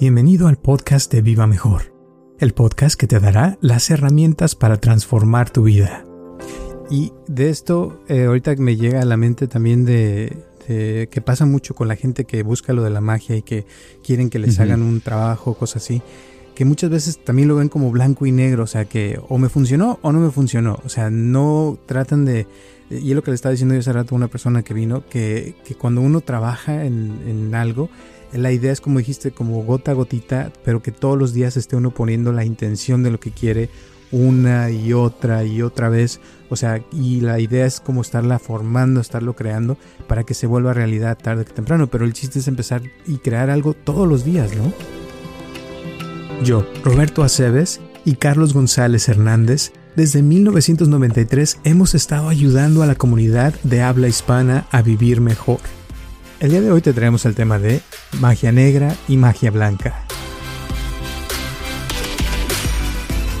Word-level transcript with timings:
Bienvenido 0.00 0.46
al 0.46 0.58
podcast 0.58 1.12
de 1.12 1.22
Viva 1.22 1.48
Mejor, 1.48 1.92
el 2.38 2.54
podcast 2.54 2.94
que 2.94 3.08
te 3.08 3.18
dará 3.18 3.58
las 3.60 3.90
herramientas 3.90 4.54
para 4.54 4.76
transformar 4.76 5.50
tu 5.50 5.64
vida. 5.64 6.04
Y 6.88 7.12
de 7.26 7.50
esto, 7.50 8.00
eh, 8.06 8.26
ahorita 8.26 8.54
me 8.58 8.76
llega 8.76 9.02
a 9.02 9.04
la 9.04 9.16
mente 9.16 9.48
también 9.48 9.84
de, 9.84 10.44
que 10.68 11.20
pasa 11.20 11.46
mucho 11.46 11.74
con 11.74 11.88
la 11.88 11.96
gente 11.96 12.26
que 12.26 12.44
busca 12.44 12.72
lo 12.72 12.84
de 12.84 12.90
la 12.90 13.00
magia 13.00 13.34
y 13.34 13.42
que 13.42 13.66
quieren 14.04 14.30
que 14.30 14.38
les 14.38 14.60
hagan 14.60 14.82
un 14.82 15.00
trabajo, 15.00 15.54
cosas 15.54 15.82
así, 15.82 16.00
que 16.54 16.64
muchas 16.64 16.90
veces 16.90 17.18
también 17.24 17.48
lo 17.48 17.56
ven 17.56 17.68
como 17.68 17.90
blanco 17.90 18.24
y 18.24 18.30
negro, 18.30 18.62
o 18.62 18.68
sea, 18.68 18.84
que 18.84 19.18
o 19.28 19.36
me 19.36 19.48
funcionó 19.48 19.98
o 20.02 20.12
no 20.12 20.20
me 20.20 20.30
funcionó, 20.30 20.78
o 20.84 20.88
sea, 20.88 21.10
no 21.10 21.76
tratan 21.86 22.24
de... 22.24 22.46
Y 22.88 23.10
es 23.10 23.16
lo 23.16 23.24
que 23.24 23.32
le 23.32 23.34
estaba 23.34 23.50
diciendo 23.50 23.74
yo 23.74 23.80
hace 23.80 23.92
rato 23.92 24.14
a 24.14 24.16
una 24.16 24.28
persona 24.28 24.62
que 24.62 24.74
vino, 24.74 25.04
que, 25.08 25.56
que 25.64 25.74
cuando 25.74 26.02
uno 26.02 26.20
trabaja 26.20 26.84
en, 26.84 27.18
en 27.26 27.54
algo, 27.56 27.90
la 28.32 28.52
idea 28.52 28.72
es 28.72 28.80
como 28.80 28.98
dijiste, 28.98 29.30
como 29.30 29.62
gota 29.62 29.92
a 29.92 29.94
gotita, 29.94 30.52
pero 30.64 30.82
que 30.82 30.92
todos 30.92 31.18
los 31.18 31.32
días 31.32 31.56
esté 31.56 31.76
uno 31.76 31.90
poniendo 31.90 32.32
la 32.32 32.44
intención 32.44 33.02
de 33.02 33.10
lo 33.10 33.20
que 33.20 33.30
quiere 33.30 33.70
una 34.10 34.70
y 34.70 34.92
otra 34.92 35.44
y 35.44 35.62
otra 35.62 35.88
vez. 35.88 36.20
O 36.48 36.56
sea, 36.56 36.82
y 36.92 37.20
la 37.20 37.40
idea 37.40 37.66
es 37.66 37.80
como 37.80 38.02
estarla 38.02 38.38
formando, 38.38 39.00
estarlo 39.00 39.34
creando 39.34 39.76
para 40.06 40.24
que 40.24 40.34
se 40.34 40.46
vuelva 40.46 40.72
realidad 40.72 41.18
tarde 41.18 41.44
que 41.44 41.52
temprano. 41.52 41.88
Pero 41.88 42.04
el 42.04 42.12
chiste 42.12 42.38
es 42.38 42.48
empezar 42.48 42.82
y 43.06 43.18
crear 43.18 43.50
algo 43.50 43.74
todos 43.74 44.08
los 44.08 44.24
días, 44.24 44.50
¿no? 44.56 44.72
Yo, 46.44 46.66
Roberto 46.84 47.22
Aceves 47.22 47.80
y 48.04 48.14
Carlos 48.14 48.54
González 48.54 49.08
Hernández, 49.08 49.72
desde 49.96 50.22
1993 50.22 51.58
hemos 51.64 51.94
estado 51.94 52.28
ayudando 52.28 52.82
a 52.82 52.86
la 52.86 52.94
comunidad 52.94 53.54
de 53.64 53.82
habla 53.82 54.06
hispana 54.06 54.66
a 54.70 54.80
vivir 54.80 55.20
mejor. 55.20 55.58
El 56.40 56.50
día 56.50 56.60
de 56.60 56.70
hoy 56.70 56.80
te 56.80 56.92
traemos 56.92 57.26
el 57.26 57.34
tema 57.34 57.58
de 57.58 57.80
magia 58.20 58.52
negra 58.52 58.94
y 59.08 59.16
magia 59.16 59.50
blanca. 59.50 60.04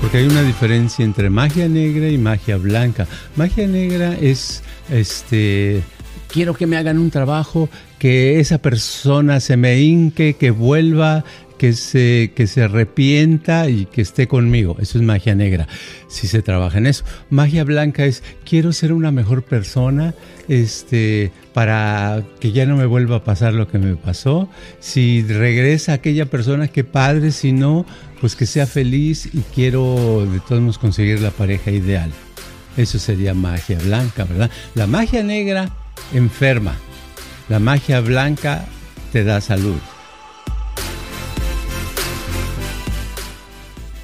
Porque 0.00 0.18
hay 0.18 0.26
una 0.26 0.42
diferencia 0.42 1.04
entre 1.04 1.30
magia 1.30 1.68
negra 1.68 2.08
y 2.08 2.18
magia 2.18 2.56
blanca. 2.56 3.06
Magia 3.36 3.68
negra 3.68 4.16
es 4.20 4.64
este 4.90 5.84
quiero 6.26 6.54
que 6.54 6.66
me 6.66 6.76
hagan 6.76 6.98
un 6.98 7.10
trabajo, 7.10 7.68
que 8.00 8.40
esa 8.40 8.58
persona 8.58 9.38
se 9.38 9.56
me 9.56 9.78
hinque, 9.80 10.34
que 10.34 10.50
vuelva, 10.50 11.24
que 11.58 11.72
se, 11.72 12.32
que 12.34 12.46
se 12.46 12.62
arrepienta 12.62 13.68
y 13.68 13.86
que 13.86 14.00
esté 14.00 14.28
conmigo. 14.28 14.76
Eso 14.80 14.96
es 14.98 15.04
magia 15.04 15.34
negra, 15.34 15.68
si 16.08 16.26
se 16.28 16.40
trabaja 16.40 16.78
en 16.78 16.86
eso. 16.86 17.04
Magia 17.28 17.64
blanca 17.64 18.06
es, 18.06 18.22
quiero 18.44 18.72
ser 18.72 18.92
una 18.92 19.10
mejor 19.10 19.42
persona 19.42 20.14
este, 20.48 21.32
para 21.52 22.22
que 22.40 22.52
ya 22.52 22.64
no 22.64 22.76
me 22.76 22.86
vuelva 22.86 23.16
a 23.16 23.24
pasar 23.24 23.52
lo 23.52 23.68
que 23.68 23.78
me 23.78 23.96
pasó. 23.96 24.48
Si 24.80 25.22
regresa 25.22 25.92
aquella 25.92 26.26
persona, 26.26 26.68
qué 26.68 26.84
padre, 26.84 27.32
si 27.32 27.52
no, 27.52 27.84
pues 28.20 28.36
que 28.36 28.46
sea 28.46 28.66
feliz 28.66 29.28
y 29.32 29.40
quiero 29.54 30.26
de 30.30 30.40
todos 30.40 30.62
modos 30.62 30.78
conseguir 30.78 31.20
la 31.20 31.30
pareja 31.30 31.70
ideal. 31.70 32.10
Eso 32.76 32.98
sería 32.98 33.34
magia 33.34 33.78
blanca, 33.78 34.24
¿verdad? 34.24 34.50
La 34.74 34.86
magia 34.86 35.22
negra 35.22 35.70
enferma. 36.14 36.76
La 37.48 37.58
magia 37.58 38.00
blanca 38.00 38.66
te 39.12 39.24
da 39.24 39.40
salud. 39.40 39.78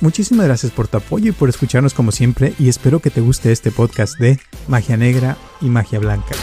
Muchísimas 0.04 0.44
gracias 0.44 0.70
por 0.70 0.86
tu 0.86 0.98
apoyo 0.98 1.30
y 1.30 1.32
por 1.32 1.48
escucharnos 1.48 1.94
como 1.94 2.12
siempre 2.12 2.52
y 2.58 2.68
espero 2.68 3.00
que 3.00 3.08
te 3.08 3.22
guste 3.22 3.52
este 3.52 3.70
podcast 3.70 4.18
de 4.18 4.38
Magia 4.68 4.98
Negra 4.98 5.38
y 5.62 5.70
Magia 5.70 5.98
Blanca. 5.98 6.34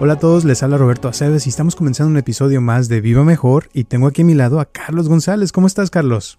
Hola 0.00 0.14
a 0.14 0.18
todos, 0.18 0.46
les 0.46 0.62
habla 0.62 0.78
Roberto 0.78 1.08
Aceves 1.08 1.44
y 1.44 1.50
estamos 1.50 1.76
comenzando 1.76 2.12
un 2.12 2.16
episodio 2.16 2.62
más 2.62 2.88
de 2.88 3.02
Viva 3.02 3.24
Mejor 3.24 3.68
y 3.74 3.84
tengo 3.84 4.06
aquí 4.06 4.22
a 4.22 4.24
mi 4.24 4.32
lado 4.32 4.58
a 4.58 4.64
Carlos 4.64 5.06
González. 5.06 5.52
¿Cómo 5.52 5.66
estás, 5.66 5.90
Carlos? 5.90 6.38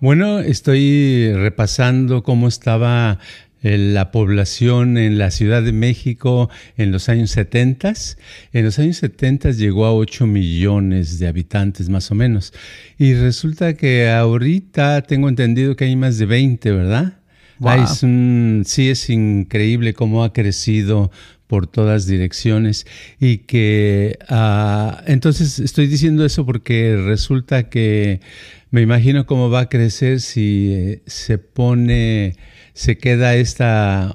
Bueno, 0.00 0.40
estoy 0.40 1.32
repasando 1.32 2.22
cómo 2.22 2.48
estaba 2.48 3.18
eh, 3.62 3.76
la 3.76 4.10
población 4.10 4.96
en 4.96 5.18
la 5.18 5.30
Ciudad 5.30 5.62
de 5.62 5.72
México 5.72 6.48
en 6.78 6.92
los 6.92 7.08
años 7.10 7.30
70. 7.30 7.92
En 8.52 8.64
los 8.64 8.78
años 8.78 8.96
70 8.96 9.50
llegó 9.50 9.84
a 9.84 9.94
8 9.94 10.26
millones 10.26 11.18
de 11.18 11.28
habitantes 11.28 11.90
más 11.90 12.10
o 12.10 12.14
menos. 12.14 12.54
Y 12.98 13.14
resulta 13.14 13.74
que 13.74 14.08
ahorita 14.08 15.02
tengo 15.02 15.28
entendido 15.28 15.76
que 15.76 15.84
hay 15.84 15.96
más 15.96 16.16
de 16.16 16.26
20, 16.26 16.70
¿verdad? 16.72 17.14
sí, 18.64 18.88
es 18.88 19.10
increíble 19.10 19.92
cómo 19.92 20.24
ha 20.24 20.32
crecido 20.32 21.10
por 21.46 21.66
todas 21.66 22.06
direcciones 22.06 22.86
y 23.18 23.38
que 23.38 24.18
ah, 24.28 25.02
entonces 25.06 25.58
estoy 25.58 25.88
diciendo 25.88 26.24
eso 26.24 26.46
porque 26.46 26.96
resulta 26.96 27.68
que 27.68 28.20
me 28.70 28.82
imagino 28.82 29.26
cómo 29.26 29.50
va 29.50 29.60
a 29.60 29.68
crecer 29.68 30.20
si 30.20 30.72
eh, 30.72 31.02
se 31.06 31.38
pone, 31.38 32.36
se 32.72 32.98
queda 32.98 33.34
esta, 33.34 34.14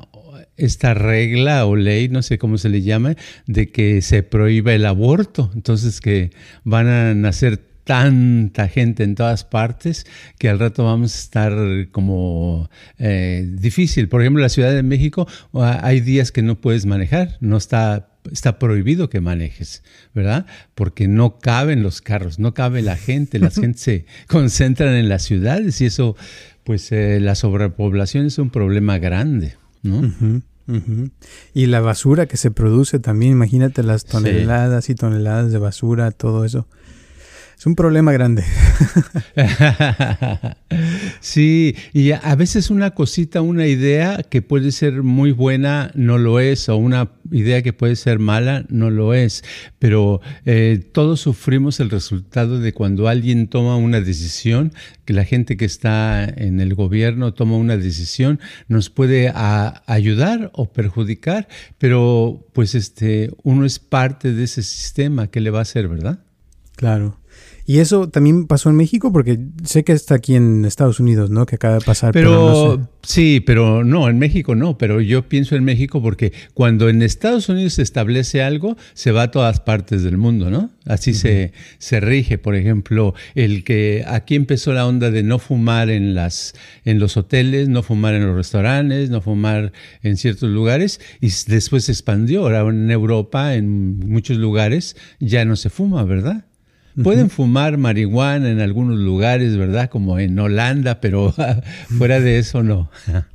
esta 0.58 0.94
regla 0.94 1.66
o 1.66 1.76
ley, 1.76 2.10
no 2.10 2.22
sé 2.22 2.38
cómo 2.38 2.58
se 2.58 2.70
le 2.70 2.82
llama, 2.82 3.16
de 3.48 3.70
que 3.70 4.02
se 4.02 4.24
prohíba 4.24 4.74
el 4.74 4.86
aborto. 4.86 5.52
Entonces 5.56 6.00
que 6.02 6.32
van 6.64 6.88
a 6.88 7.14
nacer 7.14 7.58
tanta 7.84 8.68
gente 8.68 9.04
en 9.04 9.14
todas 9.16 9.44
partes 9.44 10.06
que 10.40 10.50
al 10.50 10.60
rato 10.60 10.84
vamos 10.84 11.16
a 11.16 11.20
estar 11.20 11.54
como 11.92 12.70
eh, 12.98 13.48
difícil. 13.48 14.10
Por 14.10 14.22
ejemplo, 14.22 14.42
la 14.42 14.50
Ciudad 14.50 14.74
de 14.74 14.84
México 14.84 15.28
ah, 15.54 15.80
hay 15.84 16.02
días 16.02 16.32
que 16.32 16.42
no 16.42 16.60
puedes 16.60 16.86
manejar, 16.86 17.38
no 17.42 17.58
está 17.58 18.15
está 18.32 18.60
prohibido 18.60 19.10
que 19.10 19.22
manejes, 19.22 19.84
¿verdad? 20.14 20.46
Porque 20.74 21.08
no 21.08 21.40
caben 21.40 21.84
los 21.84 22.02
carros, 22.02 22.40
no 22.40 22.54
cabe 22.54 22.82
la 22.82 22.98
gente, 22.98 23.40
las 23.40 23.56
gente 23.60 23.78
se 23.78 24.06
concentran 24.28 24.96
en 24.96 25.10
las 25.10 25.24
ciudades 25.24 25.80
y 25.82 25.86
eso, 25.86 26.16
pues 26.64 26.92
eh, 26.92 27.20
la 27.20 27.36
sobrepoblación 27.36 28.26
es 28.26 28.38
un 28.38 28.50
problema 28.50 28.98
grande, 28.98 29.56
¿no? 29.84 30.12
Y 31.54 31.68
la 31.68 31.80
basura 31.80 32.26
que 32.26 32.38
se 32.38 32.50
produce 32.50 33.00
también, 33.00 33.34
imagínate 33.34 33.84
las 33.84 34.06
toneladas 34.06 34.90
y 34.90 34.96
toneladas 34.96 35.52
de 35.52 35.60
basura, 35.60 36.12
todo 36.12 36.44
eso. 36.44 36.68
Es 37.58 37.66
un 37.66 37.76
problema 37.76 38.12
grande. 38.12 38.44
sí, 41.22 41.76
y 41.94 42.12
a 42.12 42.36
veces 42.36 42.70
una 42.70 42.92
cosita, 42.92 43.42
una 43.42 43.66
idea 43.66 44.24
que 44.30 44.42
puede 44.42 44.72
ser 44.72 45.04
muy 45.04 45.32
buena 45.32 45.92
no 45.96 46.18
lo 46.18 46.40
es, 46.40 46.68
o 46.68 46.76
una 46.76 47.12
idea 47.32 47.62
que 47.62 47.72
puede 47.72 47.96
ser 47.96 48.20
mala 48.20 48.66
no 48.70 48.90
lo 48.90 49.14
es, 49.14 49.44
pero 49.80 50.22
eh, 50.46 50.84
todos 50.92 51.22
sufrimos 51.22 51.80
el 51.80 51.90
resultado 51.90 52.60
de 52.60 52.74
cuando 52.74 53.08
alguien 53.08 53.48
toma 53.48 53.78
una 53.78 54.02
decisión, 54.02 54.74
que 55.06 55.14
la 55.14 55.24
gente 55.24 55.56
que 55.56 55.66
está 55.66 56.26
en 56.26 56.60
el 56.60 56.76
gobierno 56.76 57.34
toma 57.34 57.56
una 57.56 57.78
decisión, 57.78 58.40
nos 58.68 58.90
puede 58.90 59.32
ayudar 59.34 60.52
o 60.54 60.72
perjudicar, 60.72 61.48
pero 61.78 62.46
pues 62.54 62.76
este, 62.76 63.32
uno 63.44 63.66
es 63.66 63.80
parte 63.80 64.34
de 64.34 64.44
ese 64.44 64.62
sistema, 64.62 65.28
¿qué 65.28 65.40
le 65.40 65.52
va 65.52 65.60
a 65.60 65.64
hacer, 65.64 65.88
verdad? 65.88 66.20
Claro. 66.76 67.18
Y 67.68 67.80
eso 67.80 68.10
también 68.10 68.46
pasó 68.46 68.70
en 68.70 68.76
México 68.76 69.12
porque 69.12 69.40
sé 69.64 69.84
que 69.84 69.94
está 69.94 70.16
aquí 70.16 70.36
en 70.36 70.66
Estados 70.66 71.00
Unidos, 71.00 71.32
¿no? 71.32 71.48
Que 71.48 71.56
acaba 71.56 71.76
de 71.76 71.82
pasar. 71.82 72.12
Pero, 72.14 72.88
sí, 73.02 73.40
pero 73.44 73.84
no, 73.84 74.08
en 74.08 74.20
México 74.20 74.54
no. 74.54 74.78
Pero 74.78 75.02
yo 75.02 75.28
pienso 75.28 75.56
en 75.56 75.64
México 75.64 76.00
porque 76.00 76.32
cuando 76.54 76.90
en 76.90 77.02
Estados 77.02 77.50
Unidos 77.50 77.74
se 77.74 77.82
establece 77.82 78.44
algo, 78.44 78.78
se 78.94 79.12
va 79.12 79.24
a 79.24 79.32
todas 79.32 79.62
partes 79.62 80.04
del 80.04 80.18
mundo, 80.18 80.52
¿no? 80.52 80.70
Así 80.86 81.16
se, 81.16 81.54
se 81.80 82.00
rige. 82.00 82.38
Por 82.38 82.56
ejemplo, 82.56 83.16
el 83.34 83.64
que 83.64 84.06
aquí 84.08 84.36
empezó 84.36 84.72
la 84.72 84.86
onda 84.86 85.10
de 85.10 85.24
no 85.24 85.40
fumar 85.40 85.90
en, 85.90 86.14
las, 86.14 86.54
en 86.84 87.00
los 87.00 87.18
hoteles, 87.18 87.68
no 87.68 87.82
fumar 87.82 88.14
en 88.14 88.28
los 88.28 88.36
restaurantes, 88.36 89.10
no 89.10 89.22
fumar 89.22 89.74
en 90.04 90.18
ciertos 90.18 90.50
lugares 90.50 91.02
y 91.20 91.30
después 91.48 91.86
se 91.86 91.94
expandió. 91.94 92.44
Ahora 92.44 92.62
en 92.70 92.92
Europa, 92.92 93.56
en 93.56 93.98
muchos 93.98 94.38
lugares, 94.38 94.96
ya 95.20 95.46
no 95.46 95.56
se 95.56 95.72
fuma, 95.72 96.04
¿verdad? 96.04 96.46
Pueden 97.04 97.30
fumar 97.30 97.78
marihuana 97.78 98.50
en 98.50 98.60
algunos 98.60 98.98
lugares, 98.98 99.58
¿verdad? 99.58 99.90
Como 99.90 100.18
en 100.20 100.38
Holanda, 100.40 101.02
pero 101.02 101.34
fuera 101.98 102.20
de 102.20 102.40
eso 102.40 102.64
no. 102.64 102.90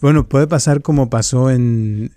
Bueno, 0.00 0.26
puede 0.26 0.46
pasar 0.46 0.80
como 0.80 1.10
pasó 1.10 1.50
en, 1.50 2.10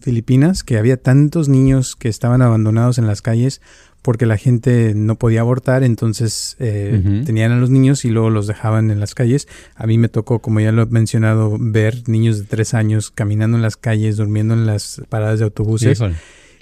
Filipinas, 0.00 0.64
que 0.64 0.78
había 0.78 0.96
tantos 0.96 1.46
niños 1.46 1.94
que 1.94 2.08
estaban 2.08 2.40
abandonados 2.40 2.96
en 2.96 3.06
las 3.06 3.20
calles 3.20 3.60
porque 4.00 4.24
la 4.24 4.38
gente 4.38 4.94
no 4.94 5.16
podía 5.16 5.40
abortar, 5.40 5.82
entonces 5.82 6.56
eh, 6.58 7.22
tenían 7.26 7.52
a 7.52 7.58
los 7.58 7.70
niños 7.70 8.04
y 8.04 8.10
luego 8.10 8.30
los 8.30 8.46
dejaban 8.46 8.90
en 8.90 9.00
las 9.00 9.14
calles. 9.14 9.48
A 9.74 9.86
mí 9.86 9.98
me 9.98 10.08
tocó, 10.08 10.38
como 10.38 10.60
ya 10.60 10.72
lo 10.72 10.82
he 10.82 10.86
mencionado, 10.86 11.58
ver 11.60 12.08
niños 12.08 12.38
de 12.38 12.44
tres 12.44 12.72
años 12.72 13.10
caminando 13.10 13.56
en 13.56 13.62
las 13.62 13.76
calles, 13.76 14.16
durmiendo 14.16 14.54
en 14.54 14.64
las 14.64 15.02
paradas 15.08 15.40
de 15.40 15.44
autobuses. 15.44 16.00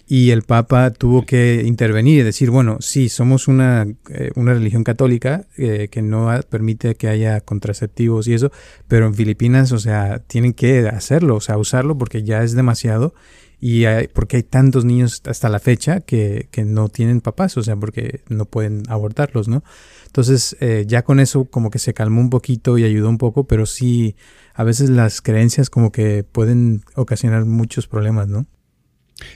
Y 0.06 0.30
el 0.30 0.42
Papa 0.42 0.90
tuvo 0.90 1.24
que 1.24 1.62
intervenir 1.64 2.20
y 2.20 2.22
decir, 2.22 2.50
bueno, 2.50 2.78
sí, 2.80 3.08
somos 3.08 3.48
una, 3.48 3.86
eh, 4.10 4.32
una 4.36 4.52
religión 4.52 4.84
católica 4.84 5.46
eh, 5.56 5.88
que 5.90 6.02
no 6.02 6.28
permite 6.50 6.94
que 6.94 7.08
haya 7.08 7.40
contraceptivos 7.40 8.28
y 8.28 8.34
eso, 8.34 8.52
pero 8.86 9.06
en 9.06 9.14
Filipinas, 9.14 9.72
o 9.72 9.78
sea, 9.78 10.18
tienen 10.18 10.52
que 10.52 10.88
hacerlo, 10.88 11.36
o 11.36 11.40
sea, 11.40 11.56
usarlo 11.56 11.96
porque 11.96 12.22
ya 12.22 12.42
es 12.42 12.54
demasiado 12.54 13.14
y 13.60 13.86
hay, 13.86 14.08
porque 14.08 14.36
hay 14.36 14.42
tantos 14.42 14.84
niños 14.84 15.22
hasta 15.24 15.48
la 15.48 15.58
fecha 15.58 16.00
que, 16.00 16.48
que, 16.50 16.64
no 16.64 16.90
tienen 16.90 17.22
papás, 17.22 17.56
o 17.56 17.62
sea, 17.62 17.76
porque 17.76 18.20
no 18.28 18.44
pueden 18.44 18.82
abortarlos, 18.88 19.48
¿no? 19.48 19.64
Entonces, 20.04 20.54
eh, 20.60 20.84
ya 20.86 21.02
con 21.02 21.18
eso 21.18 21.46
como 21.46 21.70
que 21.70 21.78
se 21.78 21.94
calmó 21.94 22.20
un 22.20 22.30
poquito 22.30 22.76
y 22.76 22.84
ayudó 22.84 23.08
un 23.08 23.18
poco, 23.18 23.44
pero 23.44 23.64
sí, 23.64 24.16
a 24.54 24.64
veces 24.64 24.90
las 24.90 25.22
creencias 25.22 25.70
como 25.70 25.92
que 25.92 26.24
pueden 26.24 26.82
ocasionar 26.94 27.46
muchos 27.46 27.88
problemas, 27.88 28.28
¿no? 28.28 28.46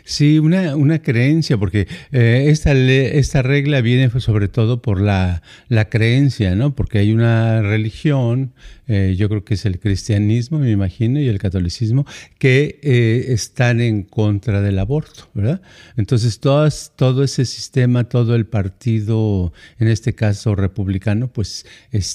Sí, 0.04 0.38
una, 0.38 0.76
una 0.76 1.02
creencia, 1.02 1.56
porque 1.56 1.86
eh, 2.10 2.46
esta, 2.48 2.72
esta 2.72 3.42
regla 3.42 3.80
viene 3.80 4.10
sobre 4.20 4.48
todo 4.48 4.82
por 4.82 5.00
la, 5.00 5.42
la 5.68 5.88
creencia, 5.88 6.54
¿no? 6.54 6.74
Porque 6.74 6.98
hay 6.98 7.12
una 7.12 7.62
religión 7.62 8.52
eh, 8.88 9.14
yo 9.18 9.28
creo 9.28 9.44
que 9.44 9.54
es 9.54 9.66
el 9.66 9.78
cristianismo, 9.78 10.58
me 10.58 10.70
imagino, 10.70 11.20
y 11.20 11.28
el 11.28 11.38
catolicismo, 11.38 12.06
que 12.38 12.80
eh, 12.82 13.26
están 13.28 13.82
en 13.82 14.02
contra 14.02 14.62
del 14.62 14.78
aborto, 14.78 15.28
¿verdad? 15.34 15.60
Entonces, 15.98 16.40
todas, 16.40 16.92
todo 16.96 17.22
ese 17.22 17.44
sistema, 17.44 18.04
todo 18.04 18.34
el 18.34 18.46
partido, 18.46 19.52
en 19.78 19.88
este 19.88 20.14
caso 20.14 20.54
republicano, 20.54 21.28
pues 21.28 21.66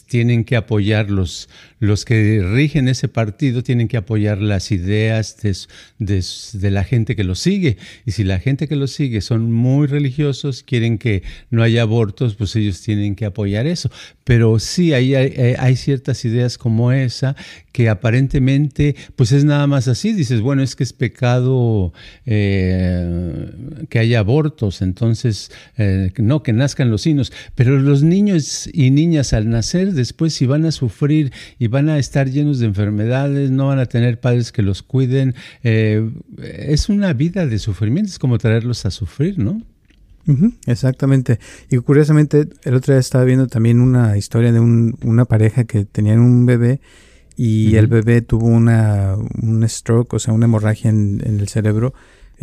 tienen 0.07 0.45
que 0.45 0.55
apoyar 0.55 1.11
los, 1.11 1.47
los 1.79 2.05
que 2.05 2.41
rigen 2.43 2.87
ese 2.87 3.07
partido, 3.07 3.61
tienen 3.61 3.87
que 3.87 3.97
apoyar 3.97 4.41
las 4.41 4.71
ideas 4.71 5.37
de, 5.41 5.55
de 5.99 6.71
la 6.71 6.83
gente 6.83 7.15
que 7.15 7.23
lo 7.23 7.35
sigue. 7.35 7.77
Y 8.05 8.11
si 8.11 8.23
la 8.23 8.39
gente 8.39 8.67
que 8.67 8.75
lo 8.75 8.87
sigue 8.87 9.21
son 9.21 9.51
muy 9.51 9.85
religiosos, 9.85 10.63
quieren 10.63 10.97
que 10.97 11.21
no 11.51 11.61
haya 11.61 11.83
abortos, 11.83 12.33
pues 12.35 12.55
ellos 12.55 12.81
tienen 12.81 13.15
que 13.15 13.25
apoyar 13.25 13.67
eso. 13.67 13.91
Pero 14.23 14.57
sí, 14.57 14.93
hay, 14.93 15.13
hay 15.13 15.75
ciertas 15.75 16.25
ideas 16.25 16.57
como 16.63 16.94
esa, 16.94 17.36
que 17.74 17.89
aparentemente 17.89 18.95
pues 19.18 19.33
es 19.33 19.44
nada 19.44 19.68
más 19.68 19.89
así. 19.89 20.13
Dices, 20.13 20.39
bueno, 20.39 20.63
es 20.63 20.77
que 20.77 20.86
es 20.86 20.94
pecado 20.94 21.92
eh, 22.25 23.51
que 23.89 24.00
haya 24.00 24.19
abortos, 24.19 24.81
entonces 24.81 25.51
eh, 25.77 26.13
no, 26.19 26.42
que 26.42 26.54
nazcan 26.54 26.89
los 26.89 27.06
niños. 27.06 27.33
Pero 27.56 27.77
los 27.80 28.01
niños 28.01 28.69
y 28.71 28.92
niñas 28.92 29.33
al 29.33 29.50
nacer 29.50 29.92
después 29.92 30.33
si 30.33 30.45
van 30.45 30.63
a 30.63 30.71
sufrir 30.71 31.33
y 31.60 31.68
van 31.68 31.89
a 31.89 32.00
estar 32.00 32.30
llenos 32.30 32.60
de 32.60 32.68
enfermedades, 32.68 33.51
no 33.51 33.68
van 33.68 33.80
a 33.80 33.86
tener 33.86 34.21
padres 34.21 34.54
que 34.54 34.62
los 34.62 34.83
cuiden, 34.83 35.36
eh, 35.63 36.09
es 36.42 36.88
una 36.88 37.12
vida 37.12 37.45
de 37.45 37.59
sufrimiento, 37.59 38.09
es 38.09 38.19
como 38.19 38.38
traerlos 38.38 38.86
a 38.86 38.92
sufrir, 38.92 39.38
¿no? 39.38 39.62
Exactamente. 40.65 41.39
Y 41.69 41.77
curiosamente, 41.77 42.47
el 42.63 42.73
otro 42.75 42.93
día 42.93 42.99
estaba 42.99 43.23
viendo 43.23 43.47
también 43.47 43.79
una 43.79 44.17
historia 44.17 44.51
de 44.51 44.59
un, 44.59 44.97
una 45.03 45.25
pareja 45.25 45.63
que 45.65 45.85
tenían 45.85 46.19
un 46.19 46.45
bebé 46.45 46.79
y 47.35 47.75
el 47.75 47.87
bebé 47.87 48.21
tuvo 48.21 48.47
una, 48.47 49.15
un 49.41 49.67
stroke, 49.67 50.13
o 50.13 50.19
sea, 50.19 50.33
una 50.33 50.45
hemorragia 50.45 50.89
en, 50.89 51.21
el 51.25 51.47
cerebro 51.47 51.93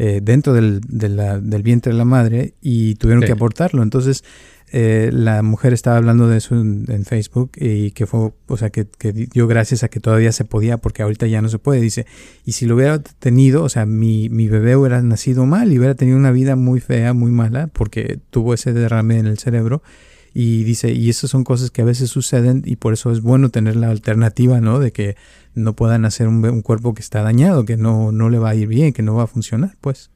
eh, 0.02 0.20
dentro 0.23 0.55
del, 0.55 0.81
del 0.81 1.62
vientre 1.62 1.93
de 1.93 1.99
la 1.99 2.06
madre 2.06 2.55
y 2.62 2.94
tuvieron 2.94 3.23
que 3.23 3.32
abortarlo. 3.32 3.82
Entonces, 3.82 4.25
eh, 4.73 5.11
la 5.12 5.43
mujer 5.43 5.75
estaba 5.75 5.99
hablando 5.99 6.26
de 6.26 6.38
eso 6.38 6.55
en, 6.55 7.05
Facebook 7.05 7.50
y 7.56 7.91
que 7.91 8.06
fue, 8.06 8.32
o 8.47 8.56
sea, 8.56 8.70
que, 8.70 8.87
dio 9.12 9.47
gracias 9.47 9.82
a 9.82 9.88
que 9.88 10.00
todavía 10.00 10.32
se 10.32 10.47
podía 10.47 10.79
porque 10.79 11.02
ahorita 11.02 11.26
ya 11.26 11.43
no 11.43 11.50
se 11.50 11.58
puede. 11.58 11.82
Dice, 11.82 12.06
y 12.47 12.52
si 12.52 12.64
lo 12.64 12.76
hubiera 12.76 12.99
tenido, 12.99 13.62
o 13.62 13.69
sea, 13.69 13.85
mi, 13.85 14.31
mi 14.31 14.49
bebé 14.49 14.75
hubiera 14.75 15.02
nacido 15.02 15.44
mal 15.44 15.70
y 15.70 15.79
hubiera 15.79 15.94
tenido 15.94 16.17
una 16.17 16.32
vida 16.32 16.56
muy 16.56 16.81
fea, 16.81 17.12
muy 17.12 17.31
mala 17.31 17.67
porque 17.67 18.20
tuvo 18.31 18.55
ese 18.55 18.73
derrame 18.73 19.19
en 19.19 19.26
el 19.26 19.37
cerebro. 19.37 19.82
Y 20.32 20.64
dice, 20.64 20.92
y 20.92 21.10
esas 21.10 21.30
son 21.30 21.44
cosas 21.44 21.70
que 21.70 21.82
a 21.82 21.84
veces 21.84 22.10
suceden 22.10 22.62
y 22.64 22.76
por 22.76 22.92
eso 22.92 23.10
es 23.10 23.20
bueno 23.20 23.48
tener 23.48 23.76
la 23.76 23.90
alternativa, 23.90 24.60
¿no? 24.60 24.78
De 24.78 24.92
que 24.92 25.16
no 25.54 25.74
puedan 25.74 26.04
hacer 26.04 26.28
un, 26.28 26.62
cuerpo 26.62 26.94
que 26.94 27.02
está 27.02 27.22
dañado, 27.22 27.64
que 27.64 27.76
no, 27.76 28.12
no 28.12 28.30
le 28.30 28.38
va 28.38 28.50
a 28.50 28.54
ir 28.54 28.68
bien, 28.68 28.92
que 28.92 29.02
no 29.02 29.14
va 29.14 29.24
a 29.24 29.26
funcionar, 29.26 29.76
pues. 29.80 30.10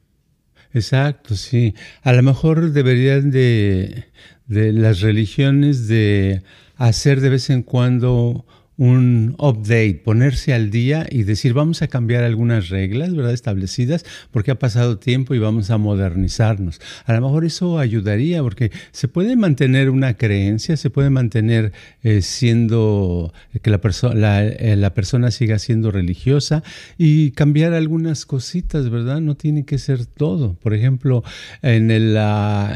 Exacto, 0.73 1.37
sí. 1.37 1.75
A 2.03 2.13
lo 2.13 2.23
mejor 2.23 2.73
deberían 2.73 3.31
de, 3.31 4.07
de 4.47 4.73
las 4.73 5.01
religiones 5.01 5.89
de 5.89 6.43
hacer 6.77 7.21
de 7.21 7.31
vez 7.31 7.51
en 7.51 7.63
cuando 7.63 8.47
un 8.77 9.37
update, 9.39 10.01
ponerse 10.05 10.53
al 10.53 10.71
día 10.71 11.07
y 11.11 11.23
decir 11.23 11.53
vamos 11.53 11.83
a 11.83 11.89
cambiar 11.89 12.25
algunas 12.25 12.69
reglas, 12.71 13.15
¿verdad? 13.15 13.33
Establecidas 13.33 14.05
porque 14.31 14.51
ha 14.51 14.59
pasado 14.59 14.99
tiempo 14.99 15.35
y 15.35 15.39
vamos 15.39 15.71
a 15.71 15.79
modernizarnos. 15.79 16.81
A 17.05 17.13
lo 17.13 17.21
mejor 17.21 17.45
eso 17.45 17.79
ayudaría 17.79 18.43
porque 18.43 18.73
se 18.91 19.09
puede 19.09 19.37
mantener 19.37 19.91
una 19.91 20.15
creencia, 20.15 20.77
se 20.77 20.91
puede 20.91 21.11
mantener 21.11 21.73
eh, 22.03 22.23
siendo 22.23 23.33
que 23.63 23.71
la, 23.71 23.81
la, 24.15 24.45
eh, 24.45 24.77
la, 24.77 24.95
persona 24.95 25.31
siga 25.31 25.59
siendo 25.59 25.91
religiosa 25.91 26.63
y 26.99 27.31
cambiar 27.33 27.75
algunas 27.75 28.27
cositas, 28.27 28.91
¿verdad? 28.91 29.21
No 29.21 29.37
tiene 29.37 29.65
que 29.65 29.79
ser 29.79 30.07
todo. 30.07 30.55
Por 30.55 30.75
ejemplo, 30.75 31.23
en 31.63 31.91
el, 31.91 32.15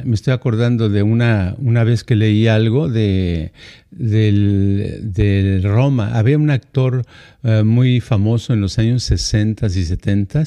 me 0.05 0.15
estoy 0.15 0.33
acordando 0.33 0.89
de 0.89 1.03
una, 1.03 1.55
una 1.59 1.85
vez 1.85 2.05
que 2.05 2.17
leí 2.17 2.47
algo 2.47 2.89
de 2.89 3.53
del, 3.91 5.63
Roma. 5.63 6.19
Había 6.19 6.39
un 6.39 6.51
actor 6.51 7.05
eh, 7.43 7.63
muy 7.65 8.01
famoso 8.01 8.53
en 8.53 8.61
los 8.61 8.79
años 8.79 9.03
60 9.05 9.67
y 9.67 9.85
70 9.85 10.45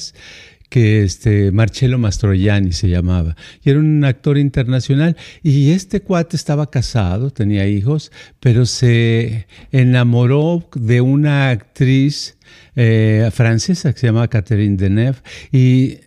que 0.72 1.02
este 1.02 1.52
Marcello 1.52 1.98
Mastroianni 1.98 2.72
se 2.72 2.88
llamaba, 2.88 3.36
y 3.62 3.68
era 3.68 3.78
un 3.78 4.02
actor 4.06 4.38
internacional, 4.38 5.18
y 5.42 5.70
este 5.72 6.00
cuate 6.00 6.34
estaba 6.34 6.70
casado, 6.70 7.30
tenía 7.30 7.66
hijos, 7.66 8.10
pero 8.40 8.64
se 8.64 9.46
enamoró 9.70 10.66
de 10.74 11.02
una 11.02 11.50
actriz 11.50 12.38
eh, 12.74 13.28
francesa 13.34 13.92
que 13.92 13.98
se 13.98 14.06
llamaba 14.06 14.28
Catherine 14.28 14.78
Deneuve, 14.78 15.18
y 15.52 15.98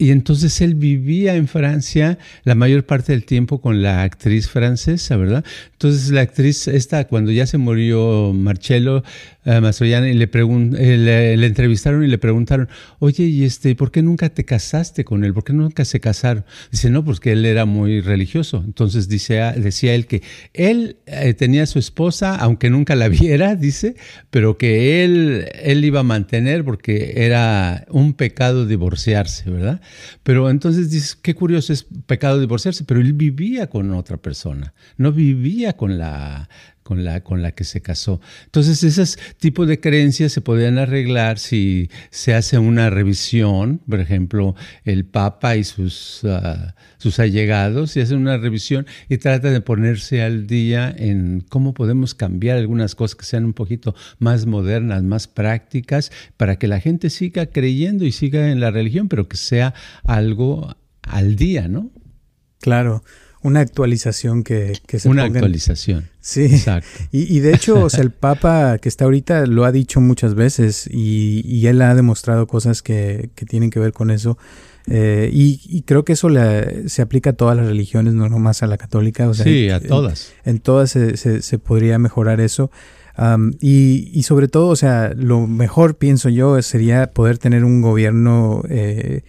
y 0.00 0.12
entonces 0.12 0.62
él 0.62 0.76
vivía 0.76 1.34
en 1.34 1.46
Francia 1.46 2.16
la 2.44 2.54
mayor 2.54 2.86
parte 2.86 3.12
del 3.12 3.26
tiempo 3.26 3.60
con 3.60 3.82
la 3.82 4.02
actriz 4.02 4.48
francesa, 4.48 5.18
¿verdad? 5.18 5.44
Entonces 5.82 6.10
la 6.10 6.20
actriz 6.20 6.68
esta, 6.68 7.06
cuando 7.06 7.32
ya 7.32 7.46
se 7.46 7.56
murió 7.56 8.34
Marcello, 8.34 9.02
eh, 9.46 9.58
le, 9.58 10.24
eh, 10.24 11.36
le, 11.38 11.46
entrevistaron 11.46 12.04
y 12.04 12.06
le 12.06 12.18
preguntaron, 12.18 12.68
oye, 12.98 13.24
¿y 13.24 13.44
este, 13.44 13.74
por 13.74 13.90
qué 13.90 14.02
nunca 14.02 14.28
te 14.28 14.44
casaste 14.44 15.02
con 15.02 15.24
él? 15.24 15.32
¿Por 15.32 15.44
qué 15.44 15.54
nunca 15.54 15.86
se 15.86 15.98
casaron? 15.98 16.44
Dice, 16.70 16.90
no, 16.90 17.02
porque 17.02 17.32
él 17.32 17.46
era 17.46 17.64
muy 17.64 18.02
religioso. 18.02 18.62
Entonces 18.62 19.08
dice, 19.08 19.36
decía 19.56 19.94
él 19.94 20.06
que 20.06 20.22
él 20.52 20.98
eh, 21.06 21.32
tenía 21.32 21.62
a 21.62 21.66
su 21.66 21.78
esposa, 21.78 22.36
aunque 22.36 22.68
nunca 22.68 22.94
la 22.94 23.08
viera, 23.08 23.56
dice, 23.56 23.96
pero 24.30 24.58
que 24.58 25.02
él, 25.02 25.48
él 25.62 25.82
iba 25.82 26.00
a 26.00 26.02
mantener 26.02 26.62
porque 26.62 27.24
era 27.24 27.86
un 27.88 28.12
pecado 28.12 28.66
divorciarse, 28.66 29.48
¿verdad? 29.48 29.80
Pero 30.24 30.50
entonces 30.50 30.90
dice, 30.90 31.16
qué 31.22 31.34
curioso 31.34 31.72
es 31.72 31.86
pecado 32.06 32.38
divorciarse, 32.38 32.84
pero 32.84 33.00
él 33.00 33.14
vivía 33.14 33.68
con 33.68 33.90
otra 33.94 34.18
persona, 34.18 34.74
no 34.98 35.12
vivía 35.12 35.69
con 35.74 35.98
la 35.98 36.48
con 36.90 37.04
la, 37.04 37.22
con 37.22 37.40
la 37.40 37.52
que 37.52 37.62
se 37.62 37.80
casó. 37.82 38.20
Entonces, 38.46 38.82
esos 38.82 39.16
tipos 39.38 39.68
de 39.68 39.78
creencias 39.78 40.32
se 40.32 40.40
podrían 40.40 40.76
arreglar 40.76 41.38
si 41.38 41.88
se 42.10 42.34
hace 42.34 42.58
una 42.58 42.90
revisión, 42.90 43.80
por 43.88 44.00
ejemplo, 44.00 44.56
el 44.84 45.04
Papa 45.04 45.54
y 45.54 45.62
sus, 45.62 46.22
ah, 46.24 46.74
sus 46.98 47.20
allegados, 47.20 47.96
y 47.96 48.00
hacen 48.00 48.18
una 48.18 48.38
revisión 48.38 48.88
y 49.08 49.18
trata 49.18 49.52
de 49.52 49.60
ponerse 49.60 50.20
al 50.20 50.48
día 50.48 50.92
en 50.98 51.44
cómo 51.48 51.74
podemos 51.74 52.16
cambiar 52.16 52.58
algunas 52.58 52.96
cosas 52.96 53.14
que 53.14 53.24
sean 53.24 53.44
un 53.44 53.52
poquito 53.52 53.94
más 54.18 54.46
modernas, 54.46 55.04
más 55.04 55.28
prácticas, 55.28 56.10
para 56.36 56.58
que 56.58 56.66
la 56.66 56.80
gente 56.80 57.08
siga 57.08 57.46
creyendo 57.46 58.04
y 58.04 58.10
siga 58.10 58.50
en 58.50 58.58
la 58.58 58.72
religión, 58.72 59.06
pero 59.06 59.28
que 59.28 59.36
sea 59.36 59.74
algo 60.02 60.74
al 61.02 61.36
día, 61.36 61.68
¿no? 61.68 61.92
Claro 62.58 63.04
una 63.42 63.60
actualización 63.60 64.42
que, 64.42 64.78
que 64.86 64.98
se 64.98 65.08
Una 65.08 65.24
actualización. 65.24 66.08
Sí. 66.20 66.44
Exacto. 66.44 66.88
Y, 67.12 67.36
y, 67.36 67.40
de 67.40 67.54
hecho, 67.54 67.84
o 67.84 67.90
sea, 67.90 68.02
el 68.02 68.10
Papa 68.10 68.78
que 68.78 68.88
está 68.88 69.04
ahorita 69.04 69.46
lo 69.46 69.64
ha 69.64 69.72
dicho 69.72 70.00
muchas 70.00 70.34
veces 70.34 70.88
y, 70.90 71.42
y 71.46 71.66
él 71.66 71.80
ha 71.82 71.94
demostrado 71.94 72.46
cosas 72.46 72.82
que, 72.82 73.30
que, 73.34 73.46
tienen 73.46 73.70
que 73.70 73.80
ver 73.80 73.92
con 73.92 74.10
eso. 74.10 74.38
Eh, 74.86 75.30
y, 75.32 75.60
y, 75.64 75.82
creo 75.82 76.04
que 76.04 76.14
eso 76.14 76.28
le, 76.28 76.88
se 76.88 77.02
aplica 77.02 77.30
a 77.30 77.32
todas 77.34 77.56
las 77.56 77.66
religiones, 77.66 78.14
no 78.14 78.28
nomás 78.28 78.62
a 78.62 78.66
la 78.66 78.76
católica. 78.76 79.28
O 79.28 79.34
sea, 79.34 79.44
sí, 79.44 79.70
a 79.70 79.80
todas. 79.80 80.32
En, 80.44 80.60
todas 80.60 80.90
se, 80.90 81.16
se, 81.16 81.42
se, 81.42 81.58
podría 81.58 81.98
mejorar 81.98 82.40
eso. 82.40 82.70
y, 83.60 84.10
y, 84.12 84.22
sobre 84.24 84.48
todo, 84.48 84.68
o 84.68 84.76
sea, 84.76 85.12
lo 85.16 85.46
mejor, 85.46 85.96
pienso 85.96 86.28
yo, 86.28 86.60
sería 86.62 87.10
poder 87.12 87.38
tener 87.38 87.64
un 87.64 87.80
gobierno... 87.80 88.62
Eh, 88.68 89.22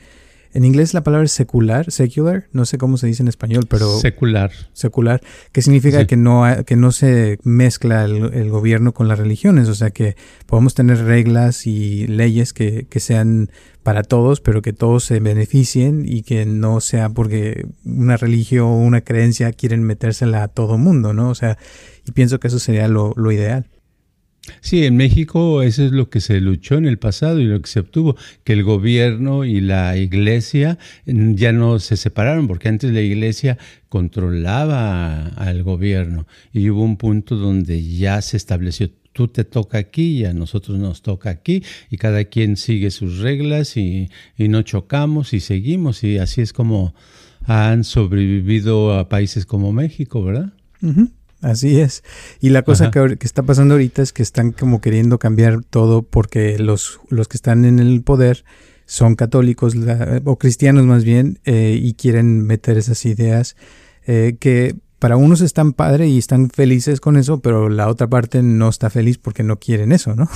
en 0.54 0.66
inglés 0.66 0.94
la 0.94 1.04
palabra 1.04 1.26
es 1.26 1.32
secular, 1.32 1.92
secular, 1.92 2.48
no 2.52 2.66
sé 2.66 2.78
cómo 2.78 2.98
se 2.98 3.08
dice 3.08 3.24
en 3.24 3.30
español, 3.30 3.66
pero... 3.70 4.00
Secular. 4.00 4.52
Secular, 4.74 5.22
que 5.52 5.62
significa 5.62 6.06
que, 6.06 6.18
no, 6.18 6.44
que 6.66 6.76
no 6.76 6.92
se 6.92 7.40
mezcla 7.44 8.04
el, 8.06 8.50
gobierno 8.50 8.94
con 8.94 9.08
las 9.08 9.18
religiones, 9.18 9.70
o 9.70 9.76
sea 9.76 9.92
que 9.92 10.16
podemos 10.46 10.74
tener 10.74 11.04
reglas 11.06 11.68
y 11.68 12.08
leyes 12.08 12.54
que, 12.54 12.86
que 12.90 13.00
sean 13.00 13.50
para 13.84 14.04
todos, 14.04 14.42
pero 14.42 14.62
que 14.62 14.74
todos 14.74 15.06
se 15.06 15.20
beneficien 15.20 16.04
y 16.06 16.24
que 16.24 16.46
no 16.46 16.82
sea 16.82 17.10
porque 17.10 17.66
una 17.86 18.18
religión 18.18 18.66
o 18.68 18.78
una 18.78 19.02
creencia 19.02 19.52
quieren 19.54 19.84
metérsela 19.84 20.44
a 20.44 20.48
todo 20.48 20.78
mundo, 20.78 21.14
¿no? 21.14 21.30
O 21.30 21.36
sea, 21.36 21.58
y 22.06 22.12
pienso 22.12 22.40
que 22.40 22.48
eso 22.48 22.60
sería 22.60 22.88
lo, 22.88 23.14
lo 23.16 23.32
ideal. 23.32 23.68
Sí, 24.60 24.86
en 24.86 24.98
México 24.98 25.62
eso 25.62 25.86
es 25.86 25.92
lo 25.92 26.10
que 26.10 26.20
se 26.20 26.42
luchó 26.42 26.76
en 26.76 26.88
el 26.88 26.98
pasado 26.98 27.40
y 27.40 27.46
lo 27.46 27.62
que 27.62 27.70
se 27.70 27.80
obtuvo, 27.80 28.16
que 28.44 28.54
el 28.54 28.64
gobierno 28.64 29.46
y 29.46 29.62
la 29.62 29.98
iglesia 29.98 30.80
mm, 31.06 31.36
ya 31.36 31.52
no 31.52 31.78
se 31.80 31.96
separaron, 31.96 32.48
porque 32.48 32.68
antes 32.68 32.92
la 32.92 33.02
iglesia 33.02 33.60
controlaba 33.88 35.28
al 35.28 35.62
gobierno 35.62 36.26
y 36.52 36.70
hubo 36.72 36.84
un 36.84 36.98
punto 36.98 37.36
donde 37.36 37.84
ya 37.84 38.20
se 38.22 38.38
estableció, 38.38 38.90
tú 39.14 39.28
te 39.28 39.44
toca 39.44 39.78
aquí 39.78 40.20
y 40.20 40.26
a 40.26 40.34
nosotros 40.34 40.80
nos 40.80 41.04
toca 41.04 41.30
aquí 41.30 41.64
y 41.92 41.98
cada 41.98 42.24
quien 42.26 42.58
sigue 42.58 42.90
sus 42.90 43.20
reglas 43.20 43.78
y, 43.78 44.10
no 44.38 44.64
chocamos 44.64 45.34
y 45.34 45.40
seguimos 45.40 46.04
y 46.04 46.18
así 46.18 46.42
es 46.42 46.52
como 46.52 46.96
han 47.46 47.84
sobrevivido 47.84 48.94
a 48.98 49.08
países 49.08 49.46
como 49.46 49.72
México, 49.72 50.24
¿verdad? 50.24 50.54
Así 51.42 51.80
es. 51.80 52.04
Y 52.40 52.50
la 52.50 52.62
cosa 52.62 52.92
que, 52.92 53.18
está 53.22 53.44
pasando 53.44 53.74
ahorita 53.74 54.02
es 54.02 54.14
que 54.14 54.22
están 54.22 54.52
como 54.52 54.80
queriendo 54.80 55.18
cambiar 55.18 55.64
todo 55.64 56.04
porque 56.04 56.60
los, 56.60 57.00
los 57.10 57.28
que 57.28 57.38
están 57.38 57.66
en 57.66 57.80
el 57.80 58.04
poder 58.04 58.46
son 58.86 59.16
católicos 59.16 59.74
o 60.26 60.38
cristianos 60.38 60.86
más 60.86 61.04
bien 61.04 61.40
eh, 61.46 61.80
y 61.82 61.94
quieren 61.94 62.46
meter 62.46 62.78
esas 62.78 63.06
ideas 63.06 63.56
eh, 64.06 64.38
que 64.40 64.76
para 65.00 65.18
unos 65.18 65.42
están 65.42 65.74
padre 65.74 66.08
y 66.08 66.20
están 66.20 66.52
felices 66.52 67.02
con 67.02 67.18
eso, 67.18 67.42
pero 67.42 67.70
la 67.70 67.88
otra 67.88 68.08
parte 68.08 68.44
no 68.44 68.70
está 68.70 68.92
feliz 68.92 69.18
porque 69.18 69.42
no 69.42 69.58
quieren 69.58 69.92
eso, 69.92 70.16
¿no? 70.16 70.30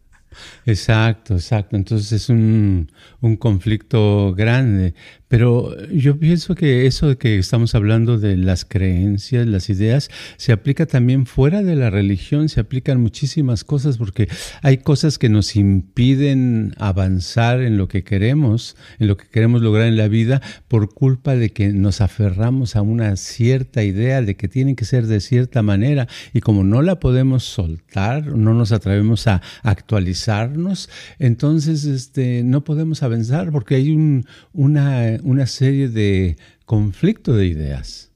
exacto, 0.64 1.34
exacto. 1.34 1.76
Entonces 1.76 2.12
es 2.12 2.28
un, 2.30 2.90
un 3.20 3.36
conflicto 3.36 4.32
grande. 4.34 4.94
Pero 5.28 5.76
yo 5.88 6.18
pienso 6.18 6.54
que 6.54 6.86
eso 6.86 7.08
de 7.08 7.18
que 7.18 7.38
estamos 7.38 7.74
hablando 7.74 8.18
de 8.18 8.36
las 8.36 8.64
creencias, 8.64 9.46
las 9.46 9.68
ideas, 9.68 10.10
se 10.38 10.52
aplica 10.52 10.86
también 10.86 11.26
fuera 11.26 11.62
de 11.62 11.76
la 11.76 11.90
religión, 11.90 12.48
se 12.48 12.60
aplican 12.60 13.00
muchísimas 13.00 13.62
cosas 13.62 13.98
porque 13.98 14.28
hay 14.62 14.78
cosas 14.78 15.18
que 15.18 15.28
nos 15.28 15.54
impiden 15.54 16.74
avanzar 16.78 17.60
en 17.60 17.76
lo 17.76 17.88
que 17.88 18.04
queremos, 18.04 18.76
en 18.98 19.08
lo 19.08 19.18
que 19.18 19.26
queremos 19.28 19.60
lograr 19.60 19.86
en 19.86 19.98
la 19.98 20.08
vida 20.08 20.40
por 20.66 20.94
culpa 20.94 21.36
de 21.36 21.50
que 21.50 21.68
nos 21.68 22.00
aferramos 22.00 22.74
a 22.74 22.80
una 22.80 23.14
cierta 23.16 23.84
idea 23.84 24.22
de 24.22 24.34
que 24.34 24.48
tiene 24.48 24.76
que 24.76 24.86
ser 24.86 25.06
de 25.06 25.20
cierta 25.20 25.62
manera. 25.62 26.08
Y 26.32 26.40
como 26.40 26.64
no 26.64 26.80
la 26.80 27.00
podemos 27.00 27.44
soltar, 27.44 28.26
no 28.26 28.54
nos 28.54 28.72
atrevemos 28.72 29.26
a 29.26 29.42
actualizarnos, 29.62 30.88
entonces 31.18 31.84
este, 31.84 32.42
no 32.44 32.64
podemos 32.64 33.02
avanzar 33.02 33.52
porque 33.52 33.74
hay 33.74 33.90
un, 33.90 34.24
una 34.54 35.17
una 35.24 35.46
serie 35.46 35.88
de 35.88 36.36
conflictos 36.64 37.36
de 37.36 37.46
ideas. 37.46 38.10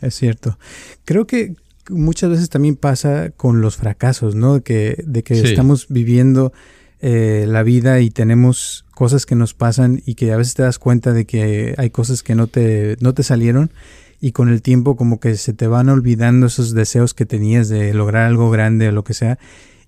es 0.00 0.14
cierto. 0.14 0.58
Creo 1.04 1.26
que 1.26 1.54
muchas 1.90 2.30
veces 2.30 2.50
también 2.50 2.76
pasa 2.76 3.30
con 3.30 3.60
los 3.60 3.76
fracasos, 3.76 4.34
¿no? 4.34 4.62
Que, 4.62 5.02
de 5.06 5.22
que 5.22 5.40
estamos 5.40 5.86
viviendo 5.88 6.52
eh, 7.00 7.46
la 7.48 7.62
vida 7.62 8.00
y 8.00 8.10
tenemos 8.10 8.84
cosas 8.94 9.26
que 9.26 9.36
nos 9.36 9.54
pasan 9.54 10.02
y 10.04 10.14
que 10.14 10.32
a 10.32 10.36
veces 10.36 10.54
te 10.54 10.62
das 10.62 10.78
cuenta 10.78 11.12
de 11.12 11.24
que 11.24 11.74
hay 11.78 11.90
cosas 11.90 12.22
que 12.22 12.34
no 12.34 12.46
te, 12.48 12.96
no 13.00 13.14
te 13.14 13.22
salieron 13.22 13.70
y 14.20 14.32
con 14.32 14.48
el 14.48 14.62
tiempo 14.62 14.96
como 14.96 15.20
que 15.20 15.36
se 15.36 15.52
te 15.52 15.68
van 15.68 15.88
olvidando 15.88 16.46
esos 16.46 16.74
deseos 16.74 17.14
que 17.14 17.24
tenías 17.24 17.68
de 17.68 17.94
lograr 17.94 18.26
algo 18.26 18.50
grande 18.50 18.88
o 18.88 18.92
lo 18.92 19.04
que 19.04 19.14
sea 19.14 19.38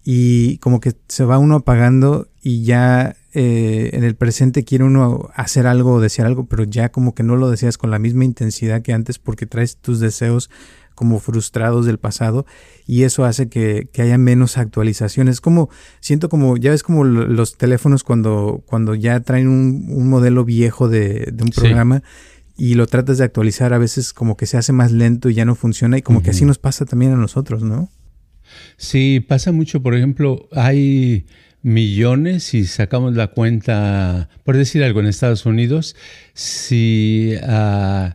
y 0.04 0.58
como 0.58 0.80
que 0.80 0.94
se 1.08 1.24
va 1.24 1.38
uno 1.38 1.56
apagando 1.56 2.28
y 2.42 2.64
ya 2.64 3.16
eh, 3.32 3.90
en 3.92 4.02
el 4.02 4.16
presente 4.16 4.64
quiere 4.64 4.84
uno 4.84 5.30
hacer 5.34 5.66
algo 5.66 5.94
o 5.94 6.00
desear 6.00 6.26
algo, 6.26 6.46
pero 6.46 6.64
ya 6.64 6.90
como 6.90 7.14
que 7.14 7.22
no 7.22 7.36
lo 7.36 7.50
deseas 7.50 7.78
con 7.78 7.90
la 7.90 7.98
misma 7.98 8.24
intensidad 8.24 8.82
que 8.82 8.92
antes 8.92 9.18
porque 9.18 9.46
traes 9.46 9.76
tus 9.76 10.00
deseos 10.00 10.50
como 10.94 11.18
frustrados 11.18 11.86
del 11.86 11.98
pasado 11.98 12.44
y 12.86 13.04
eso 13.04 13.24
hace 13.24 13.48
que, 13.48 13.88
haya 13.98 14.18
menos 14.18 14.58
actualizaciones. 14.58 15.40
Como, 15.40 15.70
siento 16.00 16.28
como, 16.28 16.56
ya 16.56 16.70
ves 16.72 16.82
como 16.82 17.04
los 17.04 17.56
teléfonos 17.56 18.04
cuando, 18.04 18.62
cuando 18.66 18.94
ya 18.94 19.20
traen 19.20 19.48
un, 19.48 20.08
modelo 20.08 20.44
viejo 20.44 20.88
de, 20.88 21.32
un 21.40 21.50
programa 21.50 22.02
y 22.56 22.74
lo 22.74 22.86
tratas 22.86 23.16
de 23.18 23.24
actualizar, 23.24 23.72
a 23.72 23.78
veces 23.78 24.12
como 24.12 24.36
que 24.36 24.46
se 24.46 24.58
hace 24.58 24.72
más 24.72 24.92
lento 24.92 25.30
y 25.30 25.34
ya 25.34 25.44
no 25.44 25.54
funciona 25.54 25.96
y 25.96 26.02
como 26.02 26.22
que 26.22 26.30
así 26.30 26.44
nos 26.44 26.58
pasa 26.58 26.84
también 26.84 27.12
a 27.12 27.16
nosotros, 27.16 27.62
¿no? 27.62 27.90
Sí, 28.76 29.24
pasa 29.26 29.52
mucho, 29.52 29.82
por 29.82 29.94
ejemplo, 29.94 30.48
hay 30.52 31.26
millones, 31.62 32.44
si 32.44 32.64
sacamos 32.64 33.14
la 33.14 33.28
cuenta, 33.28 34.28
por 34.44 34.56
decir 34.56 34.82
algo, 34.82 35.00
en 35.00 35.06
Estados 35.06 35.46
Unidos, 35.46 35.96
si 36.32 37.34
uh, 37.42 38.10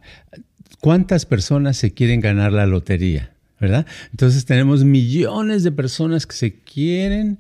cuántas 0.80 1.26
personas 1.26 1.78
se 1.78 1.94
quieren 1.94 2.22
ganar 2.22 2.54
la 2.54 2.66
lotería. 2.66 3.35
¿Verdad? 3.60 3.86
Entonces 4.12 4.46
tenemos 4.46 4.84
millones 4.84 5.64
de 5.64 5.72
personas 5.72 6.28
que 6.28 6.36
se 6.36 6.54
quieren 6.60 7.40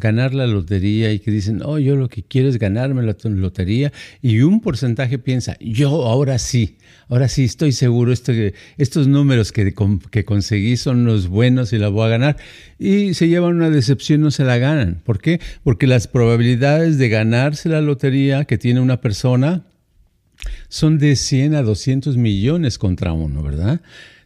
ganar 0.00 0.34
la 0.34 0.46
lotería 0.46 1.12
y 1.12 1.18
que 1.18 1.30
dicen, 1.30 1.60
oh, 1.64 1.78
yo 1.78 1.96
lo 1.96 2.08
que 2.08 2.22
quiero 2.22 2.48
es 2.48 2.58
ganarme 2.58 3.02
la 3.02 3.14
lotería 3.24 3.92
y 4.22 4.40
un 4.40 4.60
porcentaje 4.60 5.18
piensa, 5.18 5.56
yo 5.60 6.06
ahora 6.06 6.38
sí, 6.38 6.78
ahora 7.08 7.28
sí 7.28 7.44
estoy 7.44 7.72
seguro, 7.72 8.12
esto, 8.12 8.32
estos 8.78 9.06
números 9.06 9.52
que, 9.52 9.74
que 10.10 10.24
conseguí 10.24 10.76
son 10.76 11.04
los 11.04 11.28
buenos 11.28 11.72
y 11.72 11.78
la 11.78 11.88
voy 11.88 12.06
a 12.06 12.08
ganar 12.08 12.36
y 12.78 13.14
se 13.14 13.28
llevan 13.28 13.56
una 13.56 13.70
decepción, 13.70 14.22
no 14.22 14.30
se 14.30 14.44
la 14.44 14.56
ganan. 14.58 15.02
¿Por 15.04 15.20
qué? 15.20 15.40
Porque 15.62 15.86
las 15.86 16.08
probabilidades 16.08 16.96
de 16.96 17.08
ganarse 17.08 17.68
la 17.68 17.80
lotería 17.80 18.46
que 18.46 18.58
tiene 18.58 18.80
una 18.80 19.00
persona 19.00 19.66
son 20.68 20.98
de 20.98 21.16
100 21.16 21.54
a 21.54 21.62
200 21.62 22.16
millones 22.16 22.78
contra 22.78 23.12
uno, 23.12 23.42
¿verdad? 23.42 23.80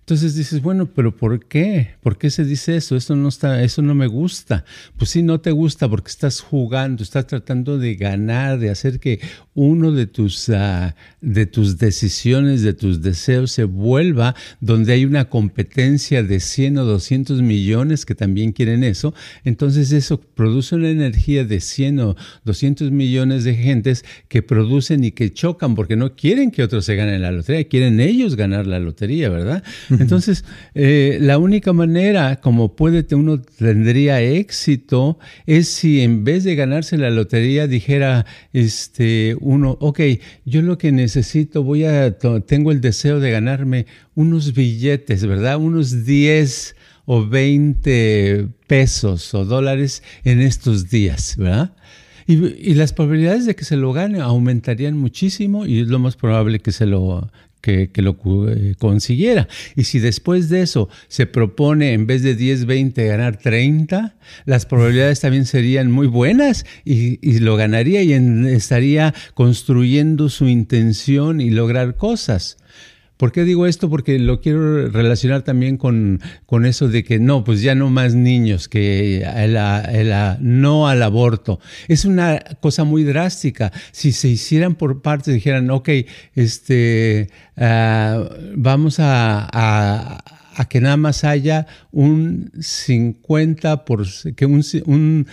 Entonces 0.09 0.35
dices, 0.35 0.62
bueno, 0.62 0.87
pero 0.87 1.15
¿por 1.15 1.45
qué? 1.45 1.91
¿Por 2.00 2.17
qué 2.17 2.31
se 2.31 2.43
dice 2.47 2.75
eso? 2.77 2.97
Eso 2.97 3.15
no 3.15 3.29
está, 3.29 3.62
eso 3.62 3.83
no 3.83 3.95
me 3.95 4.07
gusta. 4.07 4.65
Pues 4.97 5.11
sí, 5.11 5.23
no 5.23 5.43
te 5.43 5.50
gusta 5.50 5.87
porque 5.87 6.09
estás 6.09 6.41
jugando, 6.41 7.03
estás 7.03 7.27
tratando 7.27 7.77
de 7.77 7.95
ganar, 7.95 8.59
de 8.59 8.71
hacer 8.71 9.00
que 9.00 9.21
uno 9.53 9.93
de 9.93 10.07
tus, 10.07 10.49
ah, 10.49 10.97
de 11.21 11.45
tus 11.45 11.77
decisiones, 11.77 12.62
de 12.62 12.73
tus 12.73 13.03
deseos 13.03 13.53
se 13.53 13.65
vuelva 13.65 14.35
donde 14.61 14.95
hay 14.95 15.05
una 15.05 15.27
competencia 15.27 16.23
de 16.23 16.41
100 16.41 16.79
o 16.79 16.85
200 16.87 17.43
millones 17.43 18.07
que 18.07 18.15
también 18.15 18.53
quieren 18.53 18.85
eso. 18.85 19.12
Entonces 19.45 19.93
eso 19.93 20.23
produce 20.23 20.77
una 20.77 20.88
energía 20.88 21.45
de 21.45 21.61
100 21.61 22.00
o 22.00 22.17
200 22.47 22.93
millones 22.93 23.45
de 23.45 23.57
gentes 23.57 24.07
que 24.29 24.41
producen 24.41 25.05
y 25.05 25.11
que 25.11 25.35
chocan 25.35 25.75
porque 25.75 25.97
no 25.97 26.17
quieren 26.17 26.50
que 26.50 26.62
otros 26.62 26.87
se 26.87 26.97
ganen 26.97 27.21
la 27.21 27.31
lotería, 27.31 27.69
quieren 27.69 28.00
ellos 28.00 28.37
ganar 28.37 28.67
la 28.67 28.79
lotería, 28.79 29.29
¿verdad? 29.29 29.62
Entonces, 29.99 30.45
eh, 30.75 31.19
la 31.21 31.38
única 31.38 31.73
manera 31.73 32.37
como 32.40 32.76
puede 32.76 33.05
uno 33.14 33.40
tendría 33.40 34.21
éxito 34.21 35.19
es 35.47 35.69
si 35.69 36.00
en 36.02 36.25
vez 36.25 36.45
de 36.45 36.55
ganarse 36.55 36.97
la 36.97 37.11
lotería 37.11 37.67
dijera 37.67 38.26
este 38.52 39.37
uno, 39.40 39.76
ok, 39.81 40.00
yo 40.45 40.62
lo 40.62 40.78
que 40.78 40.93
necesito, 40.93 41.62
voy 41.62 41.85
a, 41.85 42.17
tengo 42.47 42.73
el 42.73 42.81
deseo 42.81 43.21
de 43.21 43.31
ganarme 43.31 43.87
unos 44.14 44.55
billetes, 44.55 45.25
¿verdad? 45.26 45.59
Unos 45.59 46.05
10 46.05 46.76
o 47.07 47.26
20 47.26 48.49
pesos 48.67 49.33
o 49.35 49.45
dólares 49.45 50.02
en 50.25 50.40
estos 50.40 50.90
días, 50.90 51.37
¿verdad? 51.38 51.75
Y, 52.26 52.35
y, 52.35 52.75
las 52.75 52.93
probabilidades 52.93 53.47
de 53.47 53.57
que 53.57 53.64
se 53.64 53.76
lo 53.76 53.95
gane 53.95 54.21
aumentarían 54.21 54.99
muchísimo 54.99 55.64
y 55.64 55.81
es 55.81 55.88
lo 55.88 55.99
más 55.99 56.17
probable 56.17 56.59
que 56.59 56.73
se 56.73 56.85
lo, 56.85 57.31
que, 57.61 57.91
lo 57.97 58.17
eh, 58.49 58.75
consiguiera. 58.79 59.49
Y 59.77 59.85
si 59.85 59.99
después 59.99 60.49
de 60.49 60.62
eso 60.62 60.88
se 61.09 61.27
propone 61.27 61.93
en 61.93 62.07
vez 62.07 62.23
de 62.23 62.35
10, 62.35 62.67
20 62.67 63.07
ganar 63.07 63.37
30, 63.37 64.17
las 64.45 64.67
probabilidades 64.67 65.21
también 65.21 65.47
serían 65.47 65.91
muy 65.91 66.07
buenas 66.07 66.65
y, 66.85 67.19
lo 67.38 67.57
ganaría 67.57 68.03
y 68.03 68.12
estaría 68.49 69.15
construyendo 69.35 70.29
su 70.29 70.49
intención 70.49 71.41
y 71.41 71.50
lograr 71.50 71.97
cosas. 71.97 72.59
¿Por 73.19 73.33
qué 73.33 73.43
digo 73.43 73.67
esto? 73.67 73.91
Porque 73.91 74.19
lo 74.21 74.41
quiero 74.41 74.89
relacionar 74.89 75.43
también 75.43 75.77
con, 75.77 76.21
con 76.47 76.65
eso 76.65 76.89
de 76.89 77.03
que 77.03 77.19
no, 77.19 77.43
pues 77.43 77.63
ya 77.63 77.75
no 77.75 77.91
más 77.91 78.15
niños, 78.15 78.69
que 78.69 79.27
no 80.41 80.89
al 80.89 81.03
aborto. 81.03 81.59
Es 81.89 82.05
una 82.05 82.39
cosa 82.61 82.85
muy 82.85 83.03
drástica. 83.03 83.73
Si 83.91 84.13
se 84.13 84.29
hicieran 84.29 84.77
por 84.77 85.03
partes, 85.03 85.35
dijeran, 85.35 85.69
ok, 85.69 85.89
este, 86.37 87.29
ah, 87.57 88.23
vamos 88.55 88.99
a, 89.01 90.23
que 90.71 90.81
nada 90.81 90.97
más 90.97 91.25
haya 91.25 91.67
un 91.91 92.53
50%, 92.53 93.85
por, 93.85 94.07
que 94.37 94.47
un, 94.47 95.27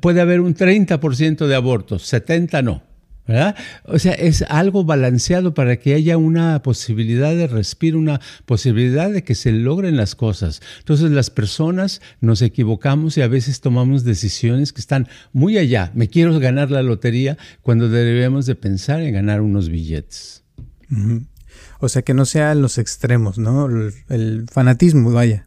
puede 0.00 0.20
haber 0.20 0.40
un 0.40 0.54
30% 0.54 1.48
de 1.48 1.54
abortos, 1.56 2.12
70% 2.12 2.62
no. 2.62 2.89
¿Verdad? 3.26 3.56
O 3.84 3.98
sea, 3.98 4.12
es 4.12 4.42
algo 4.42 4.84
balanceado 4.84 5.54
para 5.54 5.76
que 5.78 5.94
haya 5.94 6.16
una 6.16 6.62
posibilidad 6.62 7.34
de 7.34 7.46
respiro, 7.46 7.98
una 7.98 8.20
posibilidad 8.46 9.10
de 9.10 9.24
que 9.24 9.34
se 9.34 9.52
logren 9.52 9.96
las 9.96 10.14
cosas. 10.14 10.60
Entonces 10.78 11.10
las 11.10 11.30
personas 11.30 12.00
nos 12.20 12.42
equivocamos 12.42 13.16
y 13.16 13.22
a 13.22 13.28
veces 13.28 13.60
tomamos 13.60 14.04
decisiones 14.04 14.72
que 14.72 14.80
están 14.80 15.08
muy 15.32 15.58
allá. 15.58 15.92
Me 15.94 16.08
quiero 16.08 16.38
ganar 16.40 16.70
la 16.70 16.82
lotería 16.82 17.38
cuando 17.62 17.88
debemos 17.88 18.46
de 18.46 18.54
pensar 18.54 19.00
en 19.00 19.14
ganar 19.14 19.40
unos 19.40 19.68
billetes. 19.68 20.44
O 21.78 21.88
sea, 21.88 22.02
que 22.02 22.14
no 22.14 22.24
sean 22.24 22.62
los 22.62 22.78
extremos, 22.78 23.38
¿no? 23.38 23.68
el 24.08 24.46
fanatismo, 24.50 25.12
vaya. 25.12 25.46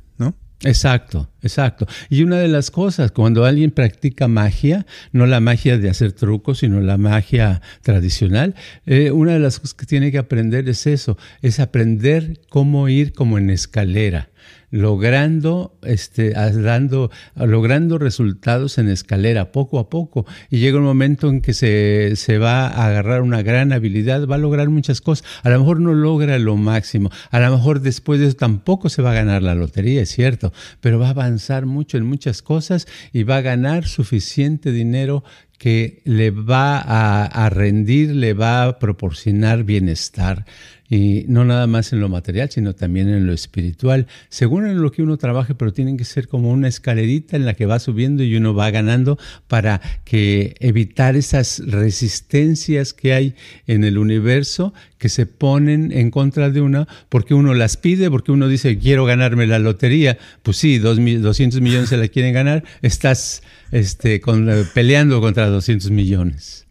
Exacto, 0.64 1.30
exacto. 1.44 1.86
Y 2.10 2.24
una 2.24 2.38
de 2.38 2.48
las 2.48 2.72
cosas, 2.72 3.12
cuando 3.12 3.46
alguien 3.46 3.72
practica 3.72 4.28
magia, 4.28 4.86
no 5.12 5.26
la 5.26 5.40
magia 5.40 5.78
de 5.78 5.90
hacer 5.90 6.14
trucos, 6.14 6.60
sino 6.60 6.82
la 6.82 6.98
magia 6.98 7.62
tradicional, 7.82 8.56
eh, 8.86 9.12
una 9.12 9.34
de 9.34 9.40
las 9.40 9.60
cosas 9.60 9.74
que 9.74 9.86
tiene 9.86 10.12
que 10.12 10.18
aprender 10.18 10.68
es 10.70 10.88
eso, 10.88 11.18
es 11.42 11.60
aprender 11.60 12.42
cómo 12.50 12.90
ir 12.90 13.14
como 13.14 13.38
en 13.38 13.50
escalera 13.50 14.30
logrando, 14.74 15.78
este, 15.84 16.32
dando, 16.32 17.12
logrando 17.36 18.00
resultados 18.00 18.80
en 18.80 18.90
escalera 18.90 19.52
poco 19.52 19.78
a 19.78 19.88
poco. 19.88 20.26
Y 20.50 20.58
llega 20.58 20.80
un 20.80 20.84
momento 20.84 21.30
en 21.30 21.42
que 21.42 21.54
se, 21.54 22.16
se, 22.16 22.40
va 22.40 22.66
a 22.70 22.88
agarrar 22.88 23.22
una 23.22 23.44
gran 23.44 23.72
habilidad, 23.72 24.26
va 24.26 24.34
a 24.34 24.40
lograr 24.40 24.70
muchas 24.70 25.00
cosas. 25.00 25.28
A 25.44 25.52
lo 25.52 25.60
mejor 25.60 25.80
no 25.80 25.94
logra 25.94 26.40
lo 26.40 26.58
máximo, 26.58 27.12
a 27.30 27.40
lo 27.40 27.56
mejor 27.56 27.82
después 27.82 28.20
de 28.20 28.26
eso 28.26 28.36
tampoco 28.36 28.90
se 28.90 29.04
va 29.04 29.12
a 29.12 29.14
ganar 29.14 29.44
la 29.44 29.54
lotería, 29.54 30.02
es 30.02 30.10
cierto, 30.10 30.52
pero 30.82 30.98
va 30.98 31.06
a 31.06 31.12
avanzar 31.12 31.33
mucho 31.66 31.98
en 31.98 32.06
muchas 32.06 32.42
cosas 32.42 32.88
y 33.12 33.24
va 33.24 33.38
a 33.38 33.42
ganar 33.42 33.88
suficiente 33.88 34.72
dinero 34.72 35.24
que 35.58 36.02
le 36.04 36.32
va 36.32 36.78
a, 36.80 37.26
a 37.26 37.50
rendir, 37.50 38.16
le 38.16 38.34
va 38.34 38.64
a 38.64 38.80
proporcionar 38.80 39.64
bienestar 39.64 40.46
y 40.94 41.26
no 41.28 41.44
nada 41.44 41.66
más 41.66 41.92
en 41.92 42.02
lo 42.02 42.08
material, 42.08 42.52
sino 42.52 42.76
también 42.76 43.10
en 43.10 43.26
lo 43.26 43.34
espiritual, 43.34 44.06
según 44.30 44.68
en 44.68 44.80
lo 44.80 44.92
que 44.92 45.02
uno 45.02 45.18
trabaje, 45.18 45.56
pero 45.56 45.74
tienen 45.74 45.98
que 45.98 46.06
ser 46.06 46.28
como 46.28 46.52
una 46.52 46.68
escalerita 46.68 47.36
en 47.36 47.48
la 47.48 47.56
que 47.56 47.66
va 47.66 47.80
subiendo 47.80 48.22
y 48.22 48.36
uno 48.36 48.54
va 48.54 48.70
ganando 48.70 49.18
para 49.48 49.82
que 50.04 50.54
evitar 50.60 51.16
esas 51.16 51.64
resistencias 51.66 52.94
que 52.94 53.14
hay 53.14 53.34
en 53.66 53.84
el 53.84 53.98
universo 53.98 54.76
que 55.00 55.10
se 55.10 55.26
ponen 55.26 55.92
en 55.92 56.12
contra 56.12 56.52
de 56.52 56.62
una 56.62 56.88
porque 57.10 57.34
uno 57.34 57.56
las 57.56 57.76
pide, 57.76 58.12
porque 58.12 58.32
uno 58.32 58.48
dice 58.48 58.78
quiero 58.78 59.06
ganarme 59.06 59.48
la 59.48 59.58
lotería, 59.58 60.20
pues 60.44 60.58
sí, 60.58 60.78
dos, 60.78 61.00
200 61.04 61.60
millones 61.60 61.90
se 61.90 61.98
la 61.98 62.08
quieren 62.08 62.36
ganar, 62.36 62.64
estás 62.84 63.42
este, 63.72 64.22
con, 64.22 64.48
peleando 64.76 65.22
contra 65.22 65.48
200 65.48 65.90
millones. 65.90 66.68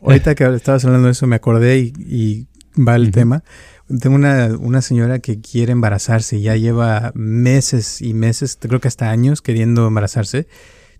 Ahorita 0.00 0.34
que 0.34 0.44
estabas 0.54 0.86
hablando 0.86 1.08
de 1.08 1.12
eso 1.12 1.26
me 1.26 1.36
acordé 1.36 1.80
y 1.80 2.46
va 2.76 2.96
el 2.96 3.10
tema. 3.10 3.42
Tengo 4.00 4.16
una, 4.16 4.56
una, 4.58 4.80
señora 4.80 5.18
que 5.18 5.40
quiere 5.40 5.72
embarazarse, 5.72 6.40
ya 6.40 6.56
lleva 6.56 7.12
meses 7.14 8.00
y 8.00 8.14
meses, 8.14 8.58
creo 8.60 8.80
que 8.80 8.88
hasta 8.88 9.10
años 9.10 9.42
queriendo 9.42 9.86
embarazarse. 9.86 10.48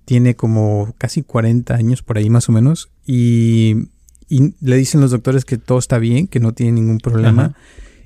Tiene 0.05 0.37
como 0.37 0.95
casi 0.99 1.23
40 1.23 1.75
años 1.75 2.03
por 2.03 2.19
ahí 2.19 2.29
más 2.29 2.51
o 2.51 2.53
menos 2.53 2.91
y, 3.07 3.89
y 4.29 4.55
le 4.61 4.77
dicen 4.77 5.01
los 5.01 5.11
doctores 5.11 5.45
que 5.45 5.57
todo 5.57 5.79
está 5.79 5.99
bien, 5.99 6.27
que 6.27 6.41
no 6.41 6.53
tiene 6.53 6.73
ningún 6.73 6.99
problema. 6.99 7.55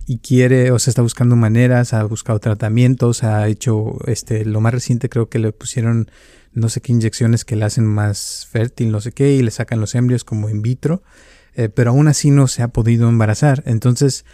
Y 0.07 0.19
quiere, 0.19 0.71
o 0.71 0.79
sea, 0.79 0.93
está 0.93 1.03
buscando 1.03 1.37
maneras, 1.37 1.93
ha 1.93 2.03
buscado 2.05 2.39
tratamientos, 2.39 3.25
ha 3.25 3.47
hecho, 3.49 3.99
este, 4.07 4.45
lo 4.45 4.61
más 4.61 4.73
reciente 4.73 5.09
creo 5.09 5.29
que 5.29 5.39
le 5.39 5.53
pusieron 5.53 6.11
no 6.55 6.69
sé 6.69 6.81
qué 6.81 6.93
inyecciones 6.93 7.45
que 7.45 7.57
le 7.57 7.65
hacen 7.65 7.85
más 7.85 8.49
fértil, 8.51 8.91
no 8.91 9.01
sé 9.01 9.13
qué, 9.13 9.35
y 9.35 9.43
le 9.43 9.51
sacan 9.51 9.81
los 9.81 9.95
embrios 9.95 10.25
como 10.25 10.49
in 10.49 10.63
vitro. 10.63 11.03
Eh, 11.55 11.69
pero 11.69 11.91
aún 11.91 12.09
así 12.09 12.31
no 12.31 12.47
se 12.47 12.63
ha 12.63 12.69
podido 12.69 13.09
embarazar. 13.09 13.63
Entonces, 13.67 14.25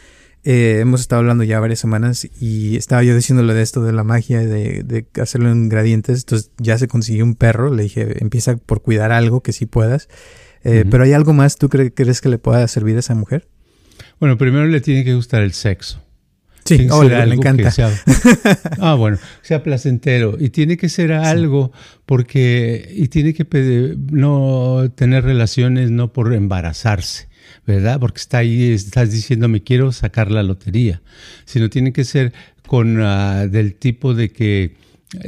eh, 0.44 0.78
hemos 0.80 1.00
estado 1.00 1.20
hablando 1.20 1.42
ya 1.44 1.58
varias 1.60 1.78
semanas 1.78 2.28
y 2.38 2.76
estaba 2.76 3.02
yo 3.02 3.16
diciéndole 3.16 3.54
de 3.54 3.62
esto 3.62 3.82
de 3.82 3.92
la 3.92 4.04
magia 4.04 4.40
de, 4.40 4.82
de 4.82 5.06
hacerlo 5.20 5.50
en 5.50 5.68
gradientes. 5.68 6.20
Entonces 6.20 6.50
ya 6.58 6.76
se 6.78 6.88
consiguió 6.88 7.24
un 7.24 7.34
perro. 7.34 7.74
Le 7.74 7.84
dije, 7.84 8.22
empieza 8.22 8.56
por 8.56 8.82
cuidar 8.82 9.10
algo 9.10 9.42
que 9.42 9.52
sí 9.52 9.66
puedas. 9.66 10.08
Eh, 10.64 10.84
pero 10.90 11.04
hay 11.04 11.12
algo 11.12 11.34
más, 11.34 11.56
¿tú 11.56 11.68
crees 11.68 12.20
que 12.20 12.28
le 12.28 12.38
pueda 12.38 12.66
servir 12.68 12.96
a 12.96 13.00
esa 13.00 13.14
mujer? 13.14 13.46
Bueno, 14.18 14.38
primero 14.38 14.66
le 14.66 14.80
tiene 14.80 15.04
que 15.04 15.14
gustar 15.14 15.42
el 15.42 15.52
sexo. 15.52 16.02
Sí, 16.64 16.78
le 16.78 17.34
encanta. 17.34 17.70
ah, 18.80 18.94
bueno, 18.94 19.18
sea 19.42 19.62
placentero. 19.62 20.36
Y 20.38 20.48
tiene 20.48 20.76
que 20.76 20.88
ser 20.88 21.12
algo 21.12 21.72
porque, 22.06 22.90
y 22.94 23.08
tiene 23.08 23.34
que 23.34 23.96
no 24.10 24.90
tener 24.94 25.24
relaciones 25.24 25.90
no 25.90 26.12
por 26.12 26.32
embarazarse, 26.32 27.28
¿verdad? 27.66 28.00
Porque 28.00 28.20
está 28.20 28.38
ahí, 28.38 28.72
estás 28.72 29.10
diciendo, 29.10 29.48
me 29.48 29.62
quiero 29.62 29.92
sacar 29.92 30.30
la 30.30 30.42
lotería, 30.42 31.02
sino 31.44 31.68
tiene 31.68 31.92
que 31.92 32.04
ser 32.04 32.32
con, 32.66 32.98
uh, 32.98 33.46
del 33.48 33.74
tipo 33.74 34.14
de 34.14 34.30
que 34.30 34.74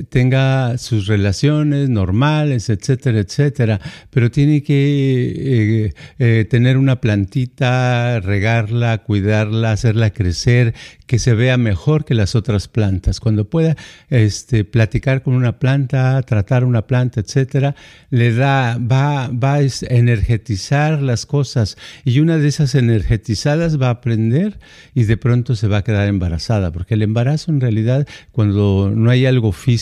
tenga 0.08 0.78
sus 0.78 1.06
relaciones 1.06 1.88
normales, 1.88 2.68
etcétera, 2.70 3.20
etcétera, 3.20 3.80
pero 4.10 4.30
tiene 4.30 4.62
que 4.62 5.84
eh, 5.86 5.92
eh, 6.18 6.44
tener 6.48 6.76
una 6.76 7.00
plantita, 7.00 8.20
regarla, 8.20 8.98
cuidarla, 8.98 9.72
hacerla 9.72 10.10
crecer, 10.10 10.74
que 11.06 11.18
se 11.18 11.34
vea 11.34 11.56
mejor 11.56 12.04
que 12.04 12.14
las 12.14 12.34
otras 12.34 12.68
plantas. 12.68 13.20
Cuando 13.20 13.48
pueda 13.48 13.76
este, 14.10 14.64
platicar 14.64 15.22
con 15.22 15.34
una 15.34 15.58
planta, 15.58 16.20
tratar 16.22 16.64
una 16.64 16.86
planta, 16.86 17.20
etcétera, 17.20 17.74
le 18.10 18.32
da, 18.32 18.78
va, 18.78 19.28
va 19.28 19.54
a 19.54 19.60
energetizar 19.88 21.00
las 21.00 21.26
cosas 21.26 21.76
y 22.04 22.20
una 22.20 22.38
de 22.38 22.48
esas 22.48 22.74
energetizadas 22.74 23.80
va 23.80 23.88
a 23.88 23.90
aprender 23.90 24.58
y 24.94 25.04
de 25.04 25.16
pronto 25.16 25.56
se 25.56 25.68
va 25.68 25.78
a 25.78 25.84
quedar 25.84 26.08
embarazada, 26.08 26.72
porque 26.72 26.94
el 26.94 27.02
embarazo 27.02 27.50
en 27.50 27.60
realidad, 27.60 28.06
cuando 28.32 28.92
no 28.94 29.10
hay 29.10 29.26
algo 29.26 29.52
físico, 29.52 29.75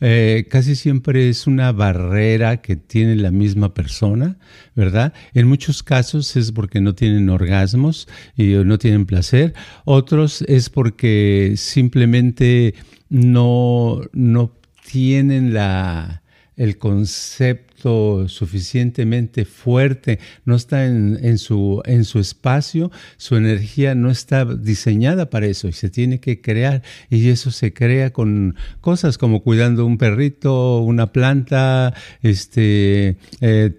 eh, 0.00 0.46
casi 0.48 0.76
siempre 0.76 1.28
es 1.28 1.46
una 1.46 1.72
barrera 1.72 2.62
que 2.62 2.76
tiene 2.76 3.16
la 3.16 3.30
misma 3.30 3.74
persona, 3.74 4.38
¿verdad? 4.74 5.12
En 5.34 5.46
muchos 5.46 5.82
casos 5.82 6.36
es 6.36 6.52
porque 6.52 6.80
no 6.80 6.94
tienen 6.94 7.28
orgasmos 7.28 8.08
y 8.34 8.54
no 8.64 8.78
tienen 8.78 9.04
placer, 9.04 9.52
otros 9.84 10.42
es 10.42 10.70
porque 10.70 11.54
simplemente 11.56 12.74
no, 13.10 14.00
no 14.12 14.52
tienen 14.90 15.52
la, 15.52 16.22
el 16.60 16.76
concepto 16.76 18.28
suficientemente 18.28 19.46
fuerte, 19.46 20.18
no 20.44 20.56
está 20.56 20.84
en, 20.84 21.38
su, 21.38 21.80
en 21.86 22.04
su 22.04 22.18
espacio, 22.18 22.90
su 23.16 23.36
energía 23.36 23.94
no 23.94 24.10
está 24.10 24.44
diseñada 24.44 25.30
para 25.30 25.46
eso 25.46 25.68
y 25.68 25.72
se 25.72 25.88
tiene 25.88 26.20
que 26.20 26.42
crear. 26.42 26.82
Y 27.08 27.30
eso 27.30 27.50
se 27.50 27.72
crea 27.72 28.12
con 28.12 28.56
cosas 28.82 29.16
como 29.16 29.42
cuidando 29.42 29.86
un 29.86 29.96
perrito, 29.96 30.80
una 30.80 31.12
planta, 31.12 31.94
este, 32.20 33.16
eh, 33.40 33.78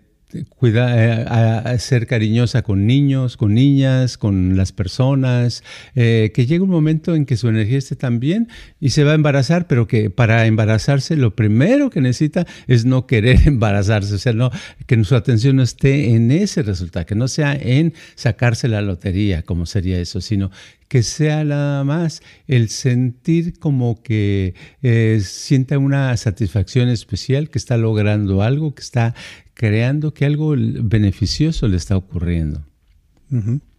cuidar, 0.50 0.98
eh, 0.98 1.26
a, 1.28 1.78
ser 1.80 2.08
cariñosa 2.08 2.62
con 2.62 2.86
niños, 2.86 3.38
con 3.38 3.54
niñas, 3.54 4.18
con 4.18 4.58
las 4.58 4.72
personas, 4.72 5.64
eh, 5.96 6.32
que 6.34 6.46
llegue 6.46 6.62
un 6.62 6.70
momento 6.70 7.16
en 7.16 7.26
que 7.26 7.38
su 7.38 7.48
energía 7.48 7.78
esté 7.78 7.96
tan 7.96 8.20
bien 8.20 8.48
y 8.80 8.92
se 8.92 9.04
va 9.04 9.12
a 9.12 9.16
embarazar, 9.16 9.68
pero 9.68 9.88
que 9.88 10.10
para 10.10 10.46
embarazarse 10.46 11.16
lo 11.16 11.36
primero 11.36 11.90
que 11.90 12.02
necesita 12.02 12.46
es 12.68 12.86
no 12.86 13.08
querer 13.08 13.40
embarazarse, 13.48 14.16
o 14.16 14.18
sea, 14.18 14.34
no, 14.34 14.52
que 14.86 15.04
su 15.04 15.16
atención 15.16 15.56
no 15.56 15.64
esté 15.64 16.12
en 16.12 16.32
ese 16.32 16.64
resultado, 16.64 17.06
que 17.06 17.16
no 17.16 17.28
sea 17.28 17.54
en 17.54 17.94
sacarse 18.16 18.68
la 18.68 18.82
lotería, 18.82 19.44
como 19.44 19.66
sería 19.66 20.00
eso, 20.00 20.22
sino 20.22 20.52
que 20.92 21.04
sea 21.04 21.46
nada 21.46 21.86
más 21.86 22.22
el 22.48 22.68
sentir 22.68 23.58
como 23.60 24.04
que 24.04 24.56
eh, 24.82 25.22
sienta 25.24 25.78
una 25.78 26.18
satisfacción 26.18 26.90
especial, 26.90 27.50
que 27.50 27.60
está 27.60 27.78
logrando 27.78 28.42
algo, 28.42 28.76
que 28.76 28.82
está 28.82 29.16
creando 29.54 30.14
que 30.14 30.26
algo 30.26 30.54
beneficioso 30.58 31.70
le 31.70 31.78
está 31.78 31.96
ocurriendo. 31.96 32.66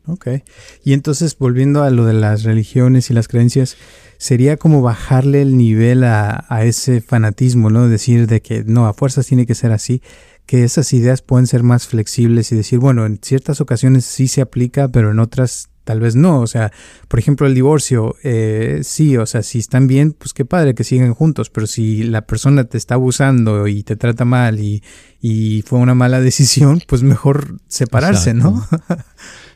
Ok. 0.07 0.27
Y 0.85 0.95
entonces, 0.95 1.37
volviendo 1.37 1.83
a 1.83 1.91
lo 1.91 2.07
de 2.07 2.15
las 2.15 2.45
religiones 2.45 3.11
y 3.11 3.13
las 3.13 3.29
creencias, 3.29 3.77
sería 4.17 4.57
como 4.57 4.81
bajarle 4.81 5.43
el 5.43 5.59
nivel 5.59 6.05
a, 6.05 6.47
a, 6.49 6.65
ese 6.65 7.03
fanatismo, 7.03 7.69
¿no? 7.69 7.91
Decir 7.91 8.27
de 8.27 8.41
que 8.41 8.65
no, 8.65 8.87
a 8.87 8.95
fuerzas 8.95 9.27
tiene 9.27 9.45
que 9.45 9.55
ser 9.55 9.73
así, 9.73 10.01
que 10.47 10.65
esas 10.65 10.91
ideas 10.95 11.21
pueden 11.21 11.47
ser 11.47 11.63
más 11.63 11.87
flexibles 11.87 12.51
y 12.53 12.57
decir, 12.57 12.79
bueno, 12.79 13.05
en 13.05 13.19
ciertas 13.23 13.61
ocasiones 13.61 14.07
sí 14.07 14.29
se 14.29 14.41
aplica, 14.41 14.89
pero 14.89 15.11
en 15.11 15.19
otras 15.19 15.72
tal 15.85 16.01
vez 16.01 16.17
no. 16.17 16.41
O 16.41 16.47
sea, 16.47 16.73
por 17.09 17.19
ejemplo, 17.19 17.47
el 17.47 17.55
divorcio, 17.55 18.17
eh, 18.23 18.81
sí, 18.83 19.17
o 19.17 19.27
sea, 19.27 19.43
si 19.43 19.59
están 19.59 19.87
bien, 19.87 20.13
pues 20.13 20.33
qué 20.33 20.45
padre 20.45 20.75
que 20.75 20.85
sigan 20.85 21.15
juntos, 21.15 21.51
pero 21.51 21.67
si 21.67 22.03
la 22.03 22.23
persona 22.23 22.65
te 22.65 22.79
está 22.79 22.95
abusando 22.95 23.67
y 23.69 23.83
te 23.83 23.97
trata 23.97 24.25
mal 24.25 24.61
y, 24.61 24.83
y 25.21 25.63
fue 25.63 25.79
una 25.79 25.95
mala 25.95 26.21
decisión, 26.23 26.83
pues 26.87 27.03
mejor 27.03 27.61
separarse, 27.69 28.35
¿no? 28.35 28.67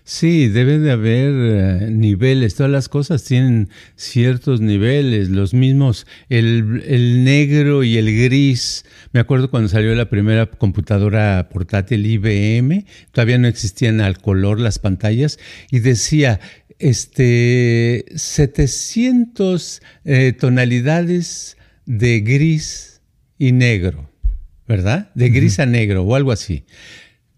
Sí, 0.08 0.46
debe 0.46 0.78
de 0.78 0.92
haber 0.92 1.32
eh, 1.34 1.90
niveles, 1.90 2.54
todas 2.54 2.70
las 2.70 2.88
cosas 2.88 3.24
tienen 3.24 3.70
ciertos 3.96 4.60
niveles, 4.60 5.30
los 5.30 5.52
mismos, 5.52 6.06
el, 6.28 6.84
el, 6.86 7.24
negro 7.24 7.82
y 7.82 7.96
el 7.96 8.16
gris. 8.16 8.84
Me 9.10 9.18
acuerdo 9.18 9.50
cuando 9.50 9.68
salió 9.68 9.92
la 9.96 10.08
primera 10.08 10.46
computadora 10.46 11.48
portátil 11.52 12.06
IBM, 12.06 12.86
todavía 13.10 13.36
no 13.38 13.48
existían 13.48 14.00
al 14.00 14.18
color 14.18 14.60
las 14.60 14.78
pantallas, 14.78 15.40
y 15.72 15.80
decía, 15.80 16.38
este, 16.78 18.04
700 18.14 19.82
eh, 20.04 20.32
tonalidades 20.38 21.56
de 21.84 22.20
gris 22.20 23.00
y 23.38 23.50
negro, 23.50 24.08
¿verdad? 24.68 25.10
De 25.16 25.30
gris 25.30 25.58
a 25.58 25.66
negro 25.66 26.04
o 26.04 26.14
algo 26.14 26.30
así 26.30 26.64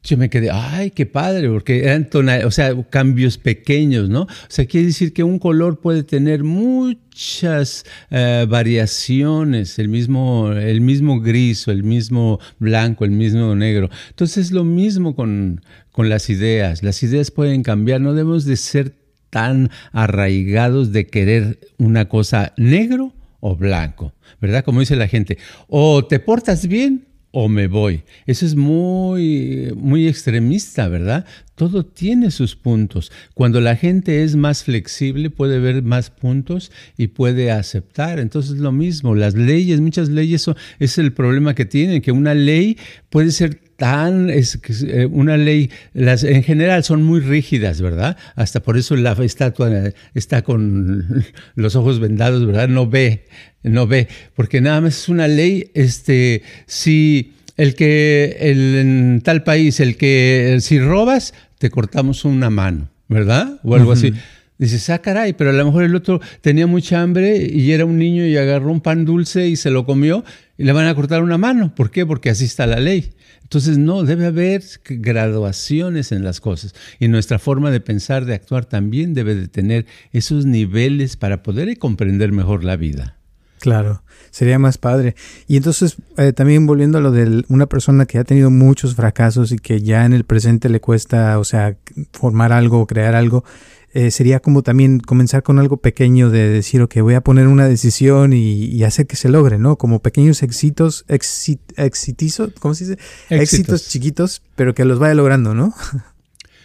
yo 0.09 0.17
me 0.17 0.31
quedé, 0.31 0.51
ay, 0.51 0.91
qué 0.91 1.07
padre, 1.07 1.49
porque 1.49 1.85
eran 1.85 2.09
o 2.45 2.51
sea, 2.51 2.75
cambios 2.89 3.37
pequeños, 3.37 4.09
¿no? 4.09 4.23
O 4.23 4.29
sea, 4.49 4.65
quiere 4.65 4.87
decir 4.87 5.13
que 5.13 5.23
un 5.23 5.39
color 5.39 5.81
puede 5.81 6.03
tener 6.03 6.45
muchas 6.45 7.85
eh, 8.11 8.47
variaciones, 8.49 9.79
el 9.79 9.89
mismo, 9.89 10.51
el 10.53 10.81
mismo 10.81 11.21
gris 11.21 11.69
o 11.69 11.73
el 11.73 11.83
mismo 11.83 12.41
blanco, 12.59 13.05
el 13.05 13.11
mismo 13.11 13.55
negro. 13.55 13.91
Entonces 14.09 14.47
es 14.47 14.53
lo 14.53 14.65
mismo 14.65 15.15
con, 15.15 15.61
con 15.93 16.09
las 16.09 16.31
ideas. 16.31 16.83
Las 16.83 17.03
ideas 17.03 17.31
pueden 17.31 17.63
cambiar, 17.63 18.01
no 18.01 18.15
debemos 18.15 18.47
de 18.47 18.57
ser 18.57 18.95
tan 19.29 19.71
arraigados 19.93 20.91
de 20.93 21.07
querer 21.07 21.59
una 21.77 22.09
cosa 22.09 22.55
negro 22.57 23.13
o 23.41 23.57
blanco, 23.57 24.15
¿verdad? 24.41 24.65
Como 24.65 24.81
dice 24.81 24.97
la 24.97 25.07
gente, 25.07 25.37
o 25.69 26.07
te 26.07 26.19
portas 26.19 26.67
bien 26.67 27.09
o 27.41 27.49
me 27.49 27.69
voy. 27.69 28.03
Eso 28.27 28.45
es 28.45 28.57
muy, 28.57 29.73
muy 29.77 30.09
extremista, 30.09 30.89
¿verdad? 30.89 31.25
Todo 31.55 31.87
tiene 31.87 32.33
sus 32.33 32.57
puntos. 32.57 33.13
Cuando 33.33 33.61
la 33.61 33.77
gente 33.77 34.25
es 34.25 34.35
más 34.35 34.65
flexible, 34.65 35.31
puede 35.31 35.61
ver 35.61 35.85
más 35.85 36.11
puntos 36.11 36.73
y 36.97 37.07
puede 37.07 37.53
aceptar. 37.53 38.19
Entonces, 38.19 38.59
lo 38.59 38.73
mismo, 38.73 39.15
las 39.15 39.35
leyes, 39.35 39.81
muchas 39.81 40.09
leyes, 40.09 40.43
son, 40.43 40.57
es 40.81 40.99
el 40.99 41.13
problema 41.13 41.55
que 41.55 41.65
tienen, 41.65 42.03
que 42.03 42.11
una 42.11 42.35
ley 42.35 42.77
puede 43.09 43.31
ser 43.31 43.68
tan, 43.79 44.29
es, 44.29 44.59
eh, 44.83 45.07
una 45.07 45.37
ley, 45.37 45.71
las 45.95 46.25
en 46.25 46.43
general 46.43 46.83
son 46.83 47.05
muy 47.05 47.21
rígidas, 47.21 47.81
¿verdad? 47.81 48.17
Hasta 48.35 48.61
por 48.61 48.77
eso 48.77 48.97
la 48.97 49.13
estatua 49.13 49.93
está 50.15 50.43
con 50.43 51.25
los 51.55 51.77
ojos 51.77 52.01
vendados, 52.01 52.45
¿verdad? 52.45 52.67
No 52.67 52.89
ve, 52.89 53.27
no 53.63 53.87
ve, 53.87 54.09
porque 54.35 54.61
nada 54.61 54.81
más 54.81 54.99
es 54.99 55.09
una 55.09 55.29
ley, 55.29 55.71
este, 55.75 56.43
si 56.67 57.35
el 57.57 57.77
que, 57.77 58.37
el, 58.41 58.75
en 58.75 59.21
tal 59.23 59.45
país, 59.45 59.79
el 59.79 59.97
que, 59.97 60.59
si 60.61 60.81
robas, 60.81 61.33
te 61.59 61.71
cortamos 61.71 62.25
una 62.25 62.51
mano, 62.51 62.91
¿verdad? 63.07 63.61
O 63.63 63.77
algo 63.77 63.93
así. 63.93 64.13
Dices, 64.59 64.91
ah, 64.91 64.99
caray, 64.99 65.35
pero 65.35 65.51
a 65.51 65.53
lo 65.53 65.65
mejor 65.65 65.85
el 65.85 65.95
otro 65.95 66.21
tenía 66.41 66.67
mucha 66.67 67.01
hambre 67.01 67.37
y 67.37 67.71
era 67.71 67.85
un 67.85 67.97
niño 67.97 68.27
y 68.27 68.37
agarró 68.37 68.73
un 68.73 68.81
pan 68.81 69.05
dulce 69.05 69.47
y 69.47 69.55
se 69.55 69.71
lo 69.71 69.87
comió 69.87 70.25
y 70.57 70.65
le 70.65 70.73
van 70.73 70.89
a 70.89 70.95
cortar 70.97 71.23
una 71.23 71.39
mano. 71.39 71.75
¿Por 71.77 71.93
qué? 71.93 72.05
Porque 72.05 72.31
así 72.31 72.45
está 72.45 72.67
la 72.67 72.81
ley. 72.81 73.13
Entonces, 73.43 73.79
no, 73.79 74.03
debe 74.03 74.27
haber 74.27 74.63
graduaciones 74.85 76.13
en 76.13 76.25
las 76.25 76.41
cosas. 76.41 76.75
Y 76.99 77.07
nuestra 77.09 77.39
forma 77.39 77.71
de 77.71 77.81
pensar, 77.81 78.25
de 78.25 78.35
actuar 78.35 78.65
también 78.65 79.15
debe 79.15 79.37
de 79.37 79.49
tener 79.49 79.87
esos 80.13 80.45
niveles 80.45 81.17
para 81.17 81.43
poder 81.43 81.79
comprender 81.79 82.33
mejor 82.33 82.65
la 82.65 82.77
vida. 82.77 83.17
Claro, 83.61 84.03
sería 84.31 84.59
más 84.59 84.79
padre. 84.79 85.15
Y 85.47 85.57
entonces, 85.57 85.97
eh, 86.17 86.33
también 86.33 86.67
volviendo 86.67 86.99
a 86.99 87.01
lo 87.01 87.11
de 87.11 87.45
una 87.49 87.67
persona 87.67 88.07
que 88.07 88.19
ha 88.19 88.25
tenido 88.25 88.51
muchos 88.51 88.95
fracasos 88.95 89.53
y 89.53 89.57
que 89.57 89.81
ya 89.83 90.05
en 90.05 90.13
el 90.13 90.25
presente 90.25 90.69
le 90.69 90.81
cuesta, 90.81 91.39
o 91.39 91.45
sea, 91.45 91.77
formar 92.13 92.53
algo, 92.53 92.87
crear 92.87 93.15
algo, 93.15 93.45
eh, 93.93 94.11
sería 94.11 94.41
como 94.41 94.63
también 94.63 95.01
comenzar 95.01 95.43
con 95.43 95.59
algo 95.59 95.79
pequeño 95.79 96.31
de 96.31 96.49
decir, 96.49 96.83
ok, 96.83 96.97
voy 97.01 97.15
a 97.15 97.23
poner 97.23 97.47
una 97.47 97.67
decisión 97.67 98.33
y, 98.33 98.83
hacer 98.85 99.07
que 99.07 99.17
se 99.17 99.29
logre, 99.29 99.59
¿no? 99.59 99.77
Como 99.77 100.01
pequeños 100.01 100.43
éxitos, 100.43 101.05
exitosos, 101.09 102.53
¿cómo 102.59 102.75
se 102.75 102.85
dice? 102.85 102.99
Éxitos. 103.31 103.89
chiquitos, 103.89 104.43
pero 104.57 104.75
que 104.75 104.85
los 104.85 104.99
vaya 104.99 105.15
logrando, 105.15 105.55
¿no? 105.55 105.75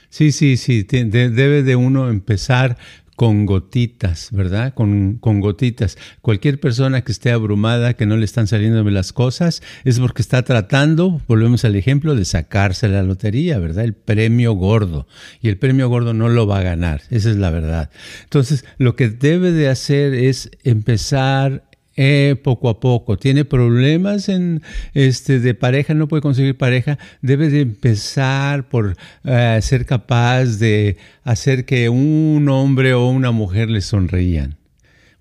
Sí, 0.10 0.32
sí, 0.32 0.58
sí, 0.58 0.84
debe 0.84 1.64
de 1.64 1.76
uno 1.76 2.08
empezar 2.08 2.78
con 3.16 3.46
gotitas, 3.46 4.30
¿verdad? 4.32 4.74
Con, 4.74 5.18
con, 5.20 5.40
gotitas. 5.40 5.98
Cualquier 6.22 6.60
persona 6.60 7.04
que 7.04 7.12
esté 7.12 7.32
abrumada, 7.32 7.94
que 7.94 8.06
no 8.06 8.18
le 8.18 8.26
están 8.26 8.48
saliendo 8.48 8.84
las 8.90 9.14
cosas, 9.14 9.62
es 9.84 10.00
porque 10.00 10.22
está 10.22 10.44
tratando, 10.44 11.22
volvemos 11.28 11.66
al 11.66 11.76
ejemplo, 11.76 12.16
de 12.16 12.26
sacarse 12.26 12.88
la 12.88 13.04
lotería, 13.04 13.60
¿verdad? 13.60 13.84
El 13.84 13.94
premio 13.94 14.54
gordo. 14.54 15.08
Y 15.42 15.50
el 15.50 15.58
premio 15.58 15.90
gordo 15.90 16.14
no 16.14 16.30
lo 16.30 16.48
va 16.48 16.60
a 16.60 16.64
ganar, 16.64 17.02
esa 17.10 17.30
es 17.30 17.38
la 17.38 17.50
verdad. 17.50 17.90
Entonces, 18.24 18.66
lo 18.78 18.96
que 18.96 19.10
debe 19.10 19.52
de 19.52 19.70
hacer 19.70 20.14
es 20.14 20.52
empezar 20.64 21.64
eh, 21.96 22.36
poco 22.44 22.70
a 22.70 22.80
poco. 22.80 23.18
Tiene 23.18 23.46
problemas 23.46 24.30
en, 24.30 24.62
este, 24.94 25.40
de 25.40 25.54
pareja, 25.54 25.94
no 25.94 26.08
puede 26.08 26.22
conseguir 26.22 26.58
pareja, 26.58 26.98
debe 27.22 27.50
de 27.50 27.62
empezar 27.62 28.68
por 28.70 28.96
eh, 29.24 29.60
ser 29.62 29.86
capaz 29.86 30.58
de 30.60 30.98
hacer 31.24 31.66
que 31.66 31.90
un 31.90 32.48
hombre 32.50 32.94
o 32.94 33.08
una 33.08 33.32
mujer 33.32 33.70
le 33.70 33.82
sonreían. 33.82 34.58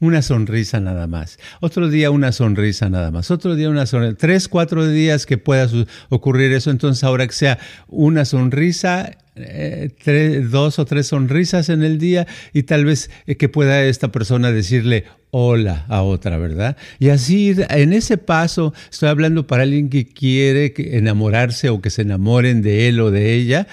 Una 0.03 0.21
sonrisa 0.21 0.81
nada 0.81 1.07
más. 1.07 1.39
Otro 1.61 1.89
día 1.89 2.11
una 2.11 2.33
sonrisa 2.33 2.91
nada 2.91 3.13
más. 3.13 3.31
Otro 3.31 3.55
día 3.55 3.71
una 3.71 3.87
sonrisa. 3.87 4.17
Tres, 4.19 4.49
cuatro 4.49 4.89
días 4.89 5.27
que 5.27 5.39
pueda 5.39 5.69
ocurrir 6.09 6.51
eso. 6.51 6.73
Entonces 6.73 7.05
ahora 7.05 7.25
que 7.25 7.33
sea 7.33 7.61
una 7.87 8.25
sonrisa 8.25 9.13
eh, 9.37 10.45
dos 10.51 10.81
o 10.81 10.87
tres 10.87 11.07
sonrisas 11.07 11.69
en 11.69 11.85
el 11.85 11.99
día 11.99 12.27
y 12.53 12.65
tal 12.65 12.85
vez 12.85 13.11
eh, 13.29 13.37
que 13.37 13.49
pueda 13.49 13.85
esta 13.85 14.11
persona 14.11 14.51
decirle 14.51 15.05
hola 15.31 15.87
a 15.89 16.03
otra, 16.03 16.37
¿verdad? 16.37 16.77
Y 16.99 17.11
así 17.11 17.55
en 17.71 17.93
ese 17.93 18.19
paso 18.19 18.75
estoy 18.91 19.09
hablando 19.09 19.47
para 19.47 19.63
alguien 19.63 19.89
que 19.89 20.09
quiere 20.09 20.75
enamorarse 20.77 21.69
o 21.69 21.81
que 21.81 21.91
se 21.91 22.03
enamoren 22.03 22.61
de 22.61 22.89
él 22.89 22.99
o 22.99 23.13
de 23.13 23.35
ella. 23.35 23.69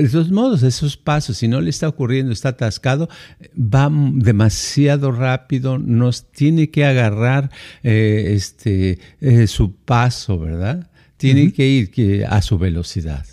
De 0.00 0.08
todos 0.08 0.30
modos, 0.30 0.62
esos 0.62 0.96
pasos, 0.96 1.36
si 1.36 1.48
no 1.48 1.60
le 1.60 1.70
está 1.70 1.88
ocurriendo, 1.88 2.32
está 2.32 2.50
atascado, 2.50 3.08
va 3.56 3.90
demasiado 4.14 5.12
rápido, 5.12 5.78
nos 5.78 6.30
tiene 6.30 6.70
que 6.70 6.84
agarrar 6.84 7.50
eh, 7.82 8.32
este, 8.34 8.98
su 9.46 9.74
paso, 9.74 10.38
¿verdad? 10.38 10.90
Tiene 11.16 11.52
que 11.52 11.66
ir 11.66 12.24
a 12.26 12.40
su 12.40 12.58
velocidad. 12.58 13.26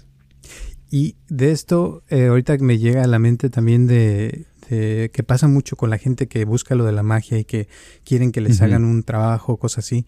Y 0.90 1.16
de 1.30 1.52
esto, 1.52 2.04
eh, 2.10 2.28
ahorita 2.28 2.58
me 2.60 2.78
llega 2.78 3.04
a 3.04 3.08
la 3.08 3.20
mente 3.20 3.50
también 3.50 3.88
de, 3.88 4.46
que 4.68 5.24
pasa 5.26 5.48
mucho 5.48 5.76
con 5.76 5.90
la 5.90 5.98
gente 5.98 6.28
que 6.28 6.44
busca 6.46 6.76
lo 6.76 6.86
de 6.86 6.92
la 6.92 7.04
magia 7.04 7.38
y 7.40 7.46
que 7.46 7.68
quieren 8.04 8.32
que 8.32 8.42
les 8.42 8.62
hagan 8.62 8.84
un 8.84 9.04
trabajo, 9.04 9.58
cosas 9.58 9.86
así, 9.86 10.06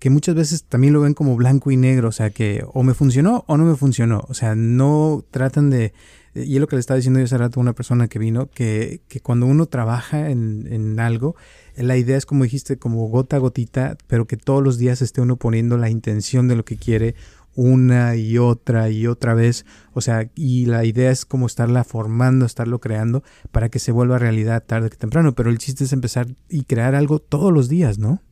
que 0.00 0.10
muchas 0.10 0.34
veces 0.34 0.64
también 0.64 0.92
lo 0.92 1.02
ven 1.02 1.14
como 1.14 1.36
blanco 1.36 1.70
y 1.70 1.76
negro, 1.76 2.08
o 2.08 2.12
sea, 2.12 2.30
que 2.30 2.64
o 2.72 2.82
me 2.82 2.94
funcionó 2.94 3.44
o 3.46 3.56
no 3.56 3.64
me 3.64 3.76
funcionó, 3.76 4.24
o 4.28 4.34
sea, 4.34 4.56
no 4.56 5.24
tratan 5.30 5.70
de, 5.70 5.92
y 6.34 6.54
es 6.54 6.60
lo 6.60 6.66
que 6.66 6.76
le 6.76 6.80
estaba 6.80 6.96
diciendo 6.96 7.20
yo 7.20 7.26
hace 7.26 7.38
rato 7.38 7.60
a 7.60 7.62
una 7.62 7.74
persona 7.74 8.08
que 8.08 8.18
vino, 8.18 8.48
que, 8.48 9.02
que 9.08 9.20
cuando 9.20 9.46
uno 9.46 9.66
trabaja 9.66 10.30
en, 10.30 10.66
en 10.72 10.98
algo, 10.98 11.36
la 11.76 11.96
idea 11.96 12.16
es 12.16 12.26
como 12.26 12.44
dijiste, 12.44 12.78
como 12.78 13.06
gota 13.08 13.36
a 13.36 13.40
gotita, 13.40 13.98
pero 14.06 14.26
que 14.26 14.36
todos 14.36 14.64
los 14.64 14.78
días 14.78 15.02
esté 15.02 15.20
uno 15.20 15.36
poniendo 15.36 15.76
la 15.76 15.90
intención 15.90 16.48
de 16.48 16.56
lo 16.56 16.64
que 16.64 16.76
quiere 16.76 17.14
una 17.54 18.16
y 18.16 18.38
otra 18.38 18.90
y 18.90 19.06
otra 19.06 19.34
vez. 19.34 19.66
O 19.92 20.00
sea, 20.00 20.30
y 20.34 20.66
la 20.66 20.84
idea 20.84 21.10
es 21.10 21.24
como 21.24 21.46
estarla 21.46 21.84
formando, 21.84 22.46
estarlo 22.46 22.78
creando 22.80 23.22
para 23.50 23.68
que 23.68 23.78
se 23.78 23.92
vuelva 23.92 24.18
realidad 24.18 24.64
tarde 24.64 24.88
que 24.90 24.96
temprano. 24.96 25.34
Pero 25.34 25.50
el 25.50 25.58
chiste 25.58 25.84
es 25.84 25.92
empezar 25.92 26.28
y 26.48 26.64
crear 26.64 26.94
algo 26.94 27.18
todos 27.18 27.52
los 27.52 27.68
días, 27.68 27.98
¿no? 27.98 28.22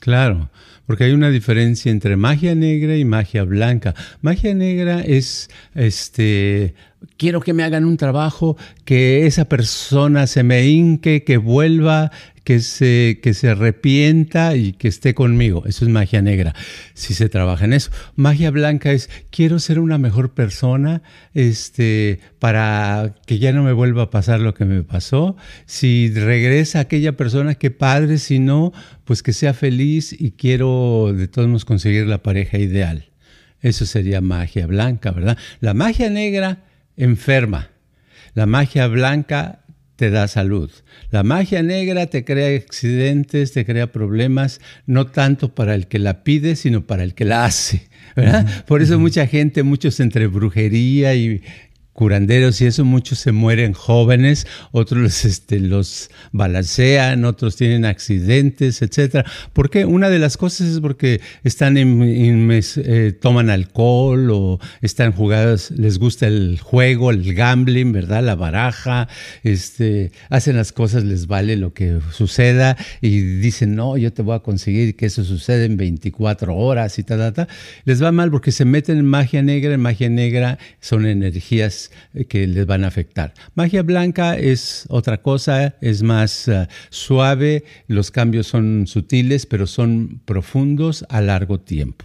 Claro, 0.00 0.50
porque 0.86 1.04
hay 1.04 1.12
una 1.12 1.30
diferencia 1.30 1.92
entre 1.92 2.16
magia 2.16 2.54
negra 2.54 2.96
y 2.96 3.04
magia 3.04 3.44
blanca. 3.44 3.94
Magia 4.22 4.54
negra 4.54 5.00
es 5.00 5.48
este 5.74 6.74
quiero 7.16 7.40
que 7.40 7.52
me 7.52 7.62
hagan 7.62 7.84
un 7.84 7.96
trabajo, 7.96 8.56
que 8.84 9.26
esa 9.26 9.46
persona 9.46 10.26
se 10.26 10.42
me 10.42 10.66
hinque, 10.66 11.24
que 11.24 11.36
vuelva, 11.36 12.10
que 12.44 12.60
se, 12.60 13.20
que 13.22 13.34
se 13.34 13.50
arrepienta 13.50 14.56
y 14.56 14.72
que 14.72 14.88
esté 14.88 15.14
conmigo. 15.14 15.64
Eso 15.66 15.84
es 15.84 15.90
magia 15.90 16.22
negra, 16.22 16.54
si 16.94 17.14
se 17.14 17.28
trabaja 17.28 17.64
en 17.64 17.72
eso. 17.72 17.90
Magia 18.16 18.50
blanca 18.50 18.92
es, 18.92 19.10
quiero 19.30 19.58
ser 19.58 19.78
una 19.78 19.98
mejor 19.98 20.32
persona 20.32 21.02
este, 21.34 22.20
para 22.38 23.14
que 23.26 23.38
ya 23.38 23.52
no 23.52 23.62
me 23.62 23.72
vuelva 23.72 24.04
a 24.04 24.10
pasar 24.10 24.40
lo 24.40 24.54
que 24.54 24.64
me 24.64 24.82
pasó. 24.82 25.36
Si 25.66 26.10
regresa 26.12 26.80
aquella 26.80 27.16
persona, 27.16 27.54
qué 27.54 27.70
padre, 27.70 28.18
si 28.18 28.38
no, 28.38 28.72
pues 29.04 29.22
que 29.22 29.32
sea 29.32 29.54
feliz 29.54 30.14
y 30.18 30.32
quiero 30.32 31.12
de 31.14 31.28
todos 31.28 31.48
modos 31.48 31.64
conseguir 31.64 32.06
la 32.06 32.22
pareja 32.22 32.58
ideal. 32.58 33.10
Eso 33.60 33.84
sería 33.84 34.20
magia 34.20 34.66
blanca, 34.66 35.10
¿verdad? 35.10 35.36
La 35.60 35.74
magia 35.74 36.08
negra 36.08 36.64
enferma. 36.96 37.70
La 38.34 38.46
magia 38.46 38.86
blanca 38.86 39.59
te 40.00 40.08
da 40.08 40.28
salud. 40.28 40.70
La 41.10 41.22
magia 41.22 41.62
negra 41.62 42.06
te 42.06 42.24
crea 42.24 42.56
accidentes, 42.56 43.52
te 43.52 43.66
crea 43.66 43.92
problemas, 43.92 44.58
no 44.86 45.08
tanto 45.08 45.54
para 45.54 45.74
el 45.74 45.88
que 45.88 45.98
la 45.98 46.24
pide, 46.24 46.56
sino 46.56 46.86
para 46.86 47.04
el 47.04 47.12
que 47.12 47.26
la 47.26 47.44
hace. 47.44 47.82
¿verdad? 48.16 48.64
Por 48.64 48.80
eso 48.80 48.98
mucha 48.98 49.26
gente, 49.26 49.62
muchos 49.62 50.00
entre 50.00 50.26
brujería 50.26 51.14
y 51.14 51.42
curanderos 52.00 52.62
y 52.62 52.64
eso, 52.64 52.82
muchos 52.86 53.18
se 53.18 53.30
mueren 53.30 53.74
jóvenes, 53.74 54.46
otros 54.72 55.26
este, 55.26 55.60
los 55.60 56.08
balancean, 56.32 57.26
otros 57.26 57.56
tienen 57.56 57.84
accidentes, 57.84 58.80
etcétera. 58.80 59.30
¿Por 59.52 59.68
qué? 59.68 59.84
Una 59.84 60.08
de 60.08 60.18
las 60.18 60.38
cosas 60.38 60.68
es 60.68 60.80
porque 60.80 61.20
están 61.44 61.76
en, 61.76 62.48
eh, 62.50 63.12
toman 63.20 63.50
alcohol 63.50 64.30
o 64.30 64.58
están 64.80 65.12
jugados, 65.12 65.72
les 65.72 65.98
gusta 65.98 66.26
el 66.26 66.58
juego, 66.58 67.10
el 67.10 67.34
gambling, 67.34 67.92
¿verdad? 67.92 68.24
La 68.24 68.34
baraja, 68.34 69.06
este, 69.42 70.12
hacen 70.30 70.56
las 70.56 70.72
cosas, 70.72 71.04
les 71.04 71.26
vale 71.26 71.58
lo 71.58 71.74
que 71.74 71.98
suceda 72.14 72.78
y 73.02 73.20
dicen, 73.20 73.74
no, 73.74 73.98
yo 73.98 74.10
te 74.10 74.22
voy 74.22 74.36
a 74.36 74.38
conseguir 74.38 74.96
que 74.96 75.04
eso 75.04 75.22
suceda 75.22 75.64
en 75.66 75.76
24 75.76 76.56
horas 76.56 76.98
y 76.98 77.02
tal, 77.02 77.18
tal, 77.18 77.32
tal. 77.34 77.48
Les 77.84 78.02
va 78.02 78.10
mal 78.10 78.30
porque 78.30 78.52
se 78.52 78.64
meten 78.64 78.96
en 78.96 79.04
magia 79.04 79.42
negra, 79.42 79.74
en 79.74 79.80
magia 79.80 80.08
negra 80.08 80.58
son 80.80 81.04
energías 81.04 81.89
que 82.28 82.46
les 82.46 82.66
van 82.66 82.84
a 82.84 82.88
afectar. 82.88 83.34
Magia 83.54 83.82
blanca 83.82 84.36
es 84.36 84.86
otra 84.88 85.22
cosa, 85.22 85.76
es 85.80 86.02
más 86.02 86.48
uh, 86.48 86.66
suave, 86.90 87.64
los 87.86 88.10
cambios 88.10 88.46
son 88.46 88.86
sutiles, 88.86 89.46
pero 89.46 89.66
son 89.66 90.20
profundos 90.24 91.04
a 91.08 91.20
largo 91.20 91.60
tiempo. 91.60 92.04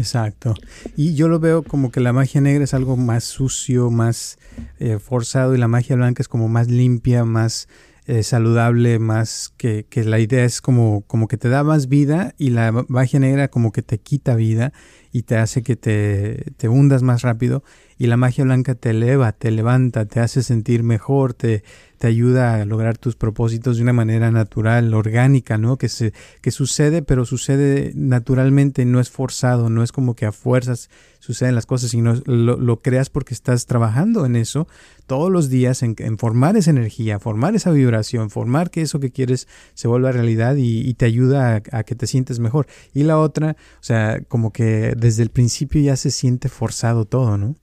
Exacto. 0.00 0.54
Y 0.96 1.14
yo 1.14 1.28
lo 1.28 1.40
veo 1.40 1.62
como 1.62 1.90
que 1.90 2.00
la 2.00 2.14
magia 2.14 2.40
negra 2.40 2.64
es 2.64 2.72
algo 2.72 2.96
más 2.96 3.24
sucio, 3.24 3.90
más 3.90 4.38
eh, 4.78 4.98
forzado 4.98 5.54
y 5.54 5.58
la 5.58 5.68
magia 5.68 5.94
blanca 5.94 6.22
es 6.22 6.28
como 6.28 6.48
más 6.48 6.68
limpia, 6.68 7.26
más 7.26 7.68
eh, 8.06 8.22
saludable, 8.22 8.98
más 8.98 9.52
que, 9.56 9.84
que, 9.88 10.02
la 10.04 10.18
idea 10.18 10.44
es 10.44 10.62
como, 10.62 11.02
como 11.02 11.28
que 11.28 11.36
te 11.36 11.50
da 11.50 11.62
más 11.64 11.88
vida 11.88 12.34
y 12.38 12.48
la 12.48 12.72
magia 12.88 13.20
negra 13.20 13.48
como 13.48 13.72
que 13.72 13.82
te 13.82 13.98
quita 13.98 14.34
vida 14.34 14.72
y 15.12 15.22
te 15.22 15.36
hace 15.36 15.62
que 15.62 15.76
te, 15.76 16.52
te 16.56 16.68
hundas 16.68 17.02
más 17.02 17.22
rápido 17.22 17.62
y 18.00 18.06
la 18.06 18.16
magia 18.16 18.44
blanca 18.44 18.74
te 18.74 18.90
eleva, 18.90 19.32
te 19.32 19.50
levanta, 19.50 20.06
te 20.06 20.20
hace 20.20 20.42
sentir 20.42 20.82
mejor, 20.82 21.34
te, 21.34 21.62
te 21.98 22.06
ayuda 22.06 22.54
a 22.54 22.64
lograr 22.64 22.96
tus 22.96 23.14
propósitos 23.14 23.76
de 23.76 23.82
una 23.82 23.92
manera 23.92 24.30
natural, 24.30 24.94
orgánica, 24.94 25.58
¿no? 25.58 25.76
Que, 25.76 25.90
se, 25.90 26.14
que 26.40 26.50
sucede, 26.50 27.02
pero 27.02 27.26
sucede 27.26 27.92
naturalmente, 27.94 28.86
no 28.86 29.00
es 29.00 29.10
forzado, 29.10 29.68
no 29.68 29.82
es 29.82 29.92
como 29.92 30.14
que 30.14 30.24
a 30.24 30.32
fuerzas 30.32 30.88
suceden 31.18 31.54
las 31.54 31.66
cosas, 31.66 31.90
sino 31.90 32.14
lo, 32.24 32.56
lo 32.56 32.80
creas 32.80 33.10
porque 33.10 33.34
estás 33.34 33.66
trabajando 33.66 34.24
en 34.24 34.34
eso 34.34 34.66
todos 35.06 35.30
los 35.30 35.50
días, 35.50 35.82
en, 35.82 35.94
formar 36.16 36.56
esa 36.56 36.70
energía, 36.70 37.18
formar 37.18 37.54
esa 37.54 37.70
vibración, 37.70 38.30
formar 38.30 38.70
que 38.70 38.80
eso 38.80 38.98
que 38.98 39.10
quieres 39.10 39.46
se 39.74 39.88
vuelva 39.88 40.10
realidad 40.10 40.54
y, 40.56 40.94
te 40.94 41.04
ayuda 41.04 41.60
a, 41.70 41.82
que 41.82 41.94
te 41.94 42.06
sientes 42.06 42.38
mejor. 42.38 42.66
Y 42.94 43.02
la 43.02 43.18
otra, 43.18 43.56
o 43.74 43.84
sea, 43.84 44.22
como 44.26 44.54
que 44.54 44.94
desde 44.96 45.22
el 45.22 45.28
principio 45.28 45.82
ya 45.82 45.96
se 45.96 46.10
siente 46.10 46.48
forzado 46.48 47.04
todo, 47.04 47.36
¿no? 47.36 47.56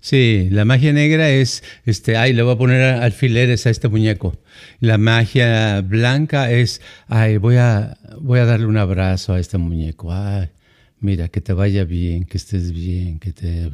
Sí, 0.00 0.48
la 0.50 0.64
magia 0.64 0.92
negra 0.92 1.30
es, 1.30 1.62
este, 1.84 2.16
ay, 2.16 2.32
le 2.32 2.42
voy 2.42 2.54
a 2.54 2.58
poner 2.58 2.82
alfileres 2.82 3.66
a 3.66 3.70
este 3.70 3.88
muñeco. 3.88 4.36
La 4.80 4.98
magia 4.98 5.80
blanca 5.82 6.50
es, 6.50 6.80
ay, 7.06 7.36
voy 7.36 7.56
a, 7.56 7.98
voy 8.20 8.40
a 8.40 8.44
darle 8.44 8.66
un 8.66 8.76
abrazo 8.76 9.34
a 9.34 9.40
este 9.40 9.58
muñeco. 9.58 10.12
Ay, 10.12 10.48
mira, 11.00 11.28
que 11.28 11.40
te 11.40 11.52
vaya 11.52 11.84
bien, 11.84 12.24
que 12.24 12.38
estés 12.38 12.72
bien, 12.72 13.18
que 13.18 13.32
te... 13.32 13.66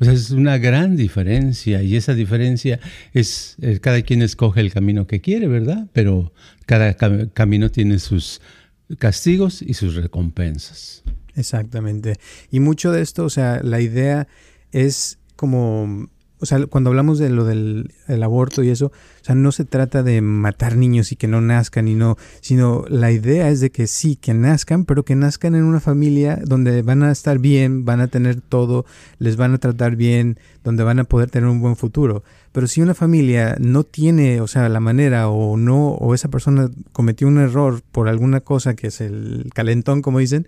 O 0.00 0.04
sea, 0.04 0.12
es 0.12 0.30
una 0.30 0.58
gran 0.58 0.96
diferencia 0.96 1.82
y 1.82 1.96
esa 1.96 2.14
diferencia 2.14 2.80
es, 3.12 3.56
cada 3.80 4.02
quien 4.02 4.22
escoge 4.22 4.60
el 4.60 4.72
camino 4.72 5.06
que 5.06 5.20
quiere, 5.20 5.48
¿verdad? 5.48 5.88
Pero 5.92 6.32
cada 6.66 6.94
camino 6.94 7.70
tiene 7.70 7.98
sus 7.98 8.40
castigos 8.98 9.62
y 9.62 9.74
sus 9.74 9.94
recompensas. 9.94 11.02
Exactamente. 11.34 12.16
Y 12.50 12.60
mucho 12.60 12.92
de 12.92 13.02
esto, 13.02 13.24
o 13.24 13.30
sea, 13.30 13.60
la 13.62 13.80
idea 13.80 14.28
es 14.70 15.18
como, 15.42 16.06
o 16.38 16.46
sea, 16.46 16.64
cuando 16.68 16.90
hablamos 16.90 17.18
de 17.18 17.30
lo 17.30 17.44
del 17.44 17.90
aborto 18.22 18.62
y 18.62 18.68
eso, 18.68 18.86
o 18.86 19.24
sea, 19.24 19.34
no 19.34 19.50
se 19.50 19.64
trata 19.64 20.04
de 20.04 20.20
matar 20.20 20.76
niños 20.76 21.10
y 21.10 21.16
que 21.16 21.26
no 21.26 21.40
nazcan 21.40 21.88
y 21.88 21.96
no, 21.96 22.16
sino 22.40 22.84
la 22.88 23.10
idea 23.10 23.48
es 23.48 23.58
de 23.58 23.72
que 23.72 23.88
sí, 23.88 24.14
que 24.14 24.34
nazcan, 24.34 24.84
pero 24.84 25.04
que 25.04 25.16
nazcan 25.16 25.56
en 25.56 25.64
una 25.64 25.80
familia 25.80 26.38
donde 26.44 26.82
van 26.82 27.02
a 27.02 27.10
estar 27.10 27.40
bien, 27.40 27.84
van 27.84 28.00
a 28.00 28.06
tener 28.06 28.40
todo, 28.40 28.86
les 29.18 29.34
van 29.34 29.52
a 29.54 29.58
tratar 29.58 29.96
bien, 29.96 30.38
donde 30.62 30.84
van 30.84 31.00
a 31.00 31.04
poder 31.04 31.28
tener 31.28 31.50
un 31.50 31.60
buen 31.60 31.74
futuro. 31.74 32.22
Pero 32.52 32.68
si 32.68 32.82
una 32.82 32.94
familia 32.94 33.56
no 33.58 33.82
tiene, 33.82 34.40
o 34.40 34.46
sea, 34.46 34.68
la 34.68 34.78
manera 34.78 35.28
o 35.28 35.56
no, 35.56 35.88
o 35.88 36.14
esa 36.14 36.28
persona 36.28 36.70
cometió 36.92 37.26
un 37.26 37.38
error 37.38 37.82
por 37.90 38.08
alguna 38.08 38.42
cosa 38.42 38.74
que 38.76 38.86
es 38.86 39.00
el 39.00 39.50
calentón, 39.52 40.02
como 40.02 40.20
dicen, 40.20 40.46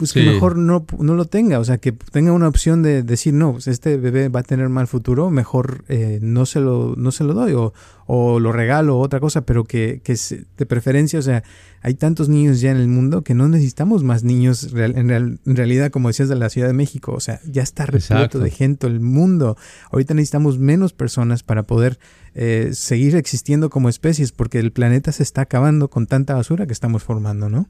pues 0.00 0.14
que 0.14 0.22
mejor 0.22 0.56
no, 0.56 0.86
no 0.98 1.14
lo 1.14 1.26
tenga, 1.26 1.58
o 1.58 1.64
sea, 1.64 1.76
que 1.76 1.92
tenga 1.92 2.32
una 2.32 2.48
opción 2.48 2.82
de 2.82 3.02
decir, 3.02 3.34
no, 3.34 3.52
pues 3.52 3.68
este 3.68 3.98
bebé 3.98 4.30
va 4.30 4.40
a 4.40 4.42
tener 4.42 4.70
mal 4.70 4.86
futuro, 4.86 5.28
mejor 5.28 5.84
eh, 5.88 6.18
no, 6.22 6.46
se 6.46 6.58
lo, 6.58 6.94
no 6.96 7.12
se 7.12 7.22
lo 7.22 7.34
doy 7.34 7.52
o, 7.52 7.74
o 8.06 8.40
lo 8.40 8.50
regalo 8.50 8.96
o 8.96 9.00
otra 9.00 9.20
cosa, 9.20 9.42
pero 9.42 9.64
que, 9.64 10.00
que 10.02 10.16
de 10.56 10.64
preferencia, 10.64 11.18
o 11.18 11.22
sea, 11.22 11.44
hay 11.82 11.92
tantos 11.92 12.30
niños 12.30 12.62
ya 12.62 12.70
en 12.70 12.78
el 12.78 12.88
mundo 12.88 13.22
que 13.22 13.34
no 13.34 13.46
necesitamos 13.46 14.02
más 14.02 14.24
niños 14.24 14.72
en, 14.74 15.38
realidad, 15.44 15.90
como 15.90 16.08
decías, 16.08 16.30
de 16.30 16.36
la 16.36 16.48
Ciudad 16.48 16.68
de 16.68 16.72
México, 16.72 17.12
o 17.12 17.20
sea, 17.20 17.40
ya 17.44 17.62
está 17.62 17.84
repleto 17.84 18.38
de 18.38 18.50
gente 18.50 18.86
el 18.86 19.00
mundo. 19.00 19.58
Ahorita 19.92 20.14
necesitamos 20.14 20.58
menos 20.58 20.94
personas 20.94 21.42
para 21.42 21.64
poder 21.64 21.98
eh, 22.34 22.70
seguir 22.72 23.16
existiendo 23.16 23.68
como 23.68 23.90
especies, 23.90 24.32
porque 24.32 24.60
el 24.60 24.72
planeta 24.72 25.12
se 25.12 25.22
está 25.22 25.42
acabando 25.42 25.90
con 25.90 26.06
tanta 26.06 26.32
basura 26.32 26.66
que 26.66 26.72
estamos 26.72 27.02
formando, 27.02 27.50
¿no? 27.50 27.68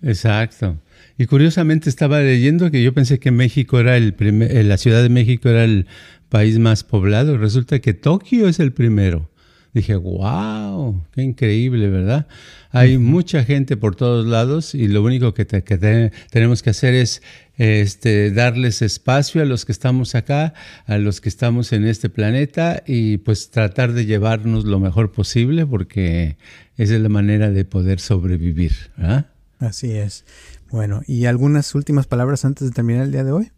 Exacto. 0.00 0.78
Y 1.18 1.26
curiosamente 1.26 1.88
estaba 1.88 2.20
leyendo 2.20 2.70
que 2.70 2.82
yo 2.82 2.92
pensé 2.92 3.18
que 3.18 3.30
México 3.30 3.80
era 3.80 3.96
el 3.96 4.14
primer, 4.14 4.54
eh, 4.54 4.62
la 4.62 4.76
Ciudad 4.76 5.02
de 5.02 5.08
México 5.08 5.48
era 5.48 5.64
el 5.64 5.86
país 6.28 6.58
más 6.58 6.84
poblado. 6.84 7.38
Resulta 7.38 7.78
que 7.78 7.94
Tokio 7.94 8.48
es 8.48 8.60
el 8.60 8.72
primero. 8.72 9.30
Dije, 9.76 9.94
wow, 9.94 11.04
qué 11.12 11.22
increíble, 11.22 11.90
¿verdad? 11.90 12.26
Hay 12.70 12.96
mucha 12.96 13.44
gente 13.44 13.76
por 13.76 13.94
todos 13.94 14.24
lados 14.26 14.74
y 14.74 14.88
lo 14.88 15.02
único 15.02 15.34
que, 15.34 15.44
tenemos 15.44 16.62
que 16.62 16.70
hacer 16.70 16.94
es 16.94 17.20
este, 17.58 18.30
darles 18.30 18.80
espacio 18.80 19.42
a 19.42 19.44
los 19.44 19.66
que 19.66 19.72
estamos 19.72 20.14
acá, 20.14 20.54
a 20.86 20.96
los 20.96 21.20
que 21.20 21.28
estamos 21.28 21.74
en 21.74 21.86
este 21.86 22.08
planeta 22.08 22.82
y 22.86 23.18
pues 23.18 23.50
tratar 23.50 23.92
de 23.92 24.06
llevarnos 24.06 24.64
lo 24.64 24.80
mejor 24.80 25.12
posible 25.12 25.66
porque 25.66 26.38
esa 26.78 26.94
es 26.94 27.00
la 27.02 27.10
manera 27.10 27.50
de 27.50 27.66
poder 27.66 28.00
sobrevivir. 28.00 28.72
¿verdad? 28.96 29.26
Así 29.58 29.92
es. 29.92 30.24
Bueno, 30.70 31.02
¿y 31.06 31.26
algunas 31.26 31.74
últimas 31.74 32.06
palabras 32.06 32.44
antes 32.44 32.68
de 32.68 32.74
terminar 32.74 33.04
el 33.04 33.12
día 33.12 33.24
de 33.24 33.32
hoy? 33.32 33.52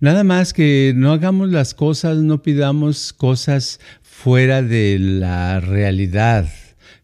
Nada 0.00 0.24
más 0.24 0.52
que 0.52 0.92
no 0.96 1.12
hagamos 1.12 1.50
las 1.50 1.74
cosas, 1.74 2.18
no 2.18 2.42
pidamos 2.42 3.12
cosas 3.12 3.80
fuera 4.02 4.62
de 4.62 4.98
la 4.98 5.60
realidad. 5.60 6.48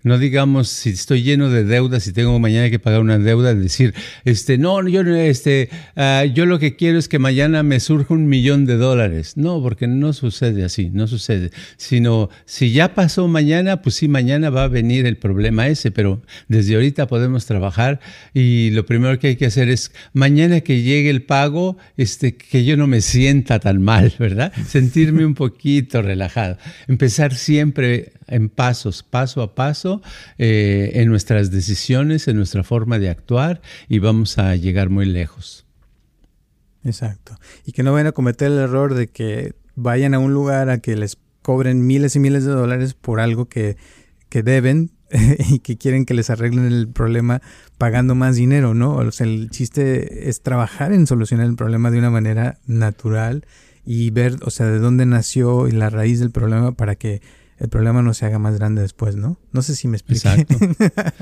No 0.02 0.18
digamos 0.18 0.68
si 0.68 0.90
estoy 0.90 1.22
lleno 1.22 1.50
de 1.50 1.64
deudas 1.64 2.06
y 2.06 2.12
tengo 2.12 2.38
mañana 2.38 2.70
que 2.70 2.78
pagar 2.78 3.00
una 3.00 3.18
deuda, 3.18 3.54
decir, 3.54 3.94
este, 4.24 4.56
no, 4.56 4.86
yo, 4.88 5.02
este, 5.02 5.68
uh, 5.96 6.24
yo 6.32 6.46
lo 6.46 6.58
que 6.58 6.74
quiero 6.74 6.98
es 6.98 7.06
que 7.06 7.18
mañana 7.18 7.62
me 7.62 7.80
surja 7.80 8.14
un 8.14 8.26
millón 8.26 8.64
de 8.64 8.76
dólares. 8.76 9.36
No, 9.36 9.62
porque 9.62 9.86
no 9.86 10.12
sucede 10.12 10.64
así, 10.64 10.90
no 10.90 11.06
sucede. 11.06 11.50
Sino, 11.76 12.30
si 12.46 12.72
ya 12.72 12.94
pasó 12.94 13.28
mañana, 13.28 13.82
pues 13.82 13.96
sí, 13.96 14.08
mañana 14.08 14.48
va 14.48 14.64
a 14.64 14.68
venir 14.68 15.04
el 15.04 15.18
problema 15.18 15.68
ese, 15.68 15.90
pero 15.90 16.22
desde 16.48 16.76
ahorita 16.76 17.06
podemos 17.06 17.44
trabajar 17.44 18.00
y 18.32 18.70
lo 18.70 18.86
primero 18.86 19.18
que 19.18 19.28
hay 19.28 19.36
que 19.36 19.46
hacer 19.46 19.68
es, 19.68 19.92
mañana 20.12 20.60
que 20.62 20.82
llegue 20.82 21.10
el 21.10 21.22
pago, 21.22 21.76
este, 21.96 22.36
que 22.36 22.64
yo 22.64 22.76
no 22.76 22.86
me 22.86 23.02
sienta 23.02 23.58
tan 23.58 23.82
mal, 23.82 24.14
¿verdad? 24.18 24.52
Sentirme 24.66 25.26
un 25.26 25.34
poquito 25.34 26.00
relajado. 26.00 26.56
Empezar 26.88 27.34
siempre 27.34 28.12
en 28.30 28.48
pasos, 28.48 29.02
paso 29.02 29.42
a 29.42 29.54
paso, 29.54 30.02
eh, 30.38 30.92
en 30.94 31.08
nuestras 31.08 31.50
decisiones, 31.50 32.28
en 32.28 32.36
nuestra 32.36 32.64
forma 32.64 32.98
de 32.98 33.10
actuar 33.10 33.60
y 33.88 33.98
vamos 33.98 34.38
a 34.38 34.56
llegar 34.56 34.88
muy 34.88 35.06
lejos. 35.06 35.66
Exacto. 36.84 37.38
Y 37.66 37.72
que 37.72 37.82
no 37.82 37.92
vayan 37.92 38.06
a 38.06 38.12
cometer 38.12 38.50
el 38.50 38.58
error 38.58 38.94
de 38.94 39.08
que 39.08 39.54
vayan 39.74 40.14
a 40.14 40.18
un 40.18 40.32
lugar 40.32 40.70
a 40.70 40.78
que 40.78 40.96
les 40.96 41.18
cobren 41.42 41.86
miles 41.86 42.16
y 42.16 42.20
miles 42.20 42.44
de 42.44 42.52
dólares 42.52 42.94
por 42.94 43.20
algo 43.20 43.46
que, 43.46 43.76
que 44.28 44.42
deben 44.42 44.90
y 45.48 45.58
que 45.60 45.76
quieren 45.76 46.04
que 46.04 46.14
les 46.14 46.30
arreglen 46.30 46.66
el 46.66 46.88
problema 46.88 47.42
pagando 47.78 48.14
más 48.14 48.36
dinero, 48.36 48.74
¿no? 48.74 48.96
O 48.96 49.10
sea, 49.10 49.26
el 49.26 49.50
chiste 49.50 50.28
es 50.28 50.42
trabajar 50.42 50.92
en 50.92 51.06
solucionar 51.06 51.46
el 51.46 51.56
problema 51.56 51.90
de 51.90 51.98
una 51.98 52.10
manera 52.10 52.58
natural 52.66 53.44
y 53.84 54.10
ver, 54.10 54.36
o 54.42 54.50
sea, 54.50 54.66
de 54.66 54.78
dónde 54.78 55.06
nació 55.06 55.66
y 55.66 55.72
la 55.72 55.90
raíz 55.90 56.20
del 56.20 56.30
problema 56.30 56.72
para 56.72 56.94
que 56.94 57.22
el 57.60 57.68
problema 57.68 58.00
no 58.00 58.14
se 58.14 58.24
haga 58.24 58.38
más 58.38 58.58
grande 58.58 58.80
después, 58.80 59.16
¿no? 59.16 59.38
No 59.52 59.60
sé 59.60 59.76
si 59.76 59.86
me 59.86 59.96
expliqué. 59.96 60.28
Exacto. 60.28 60.56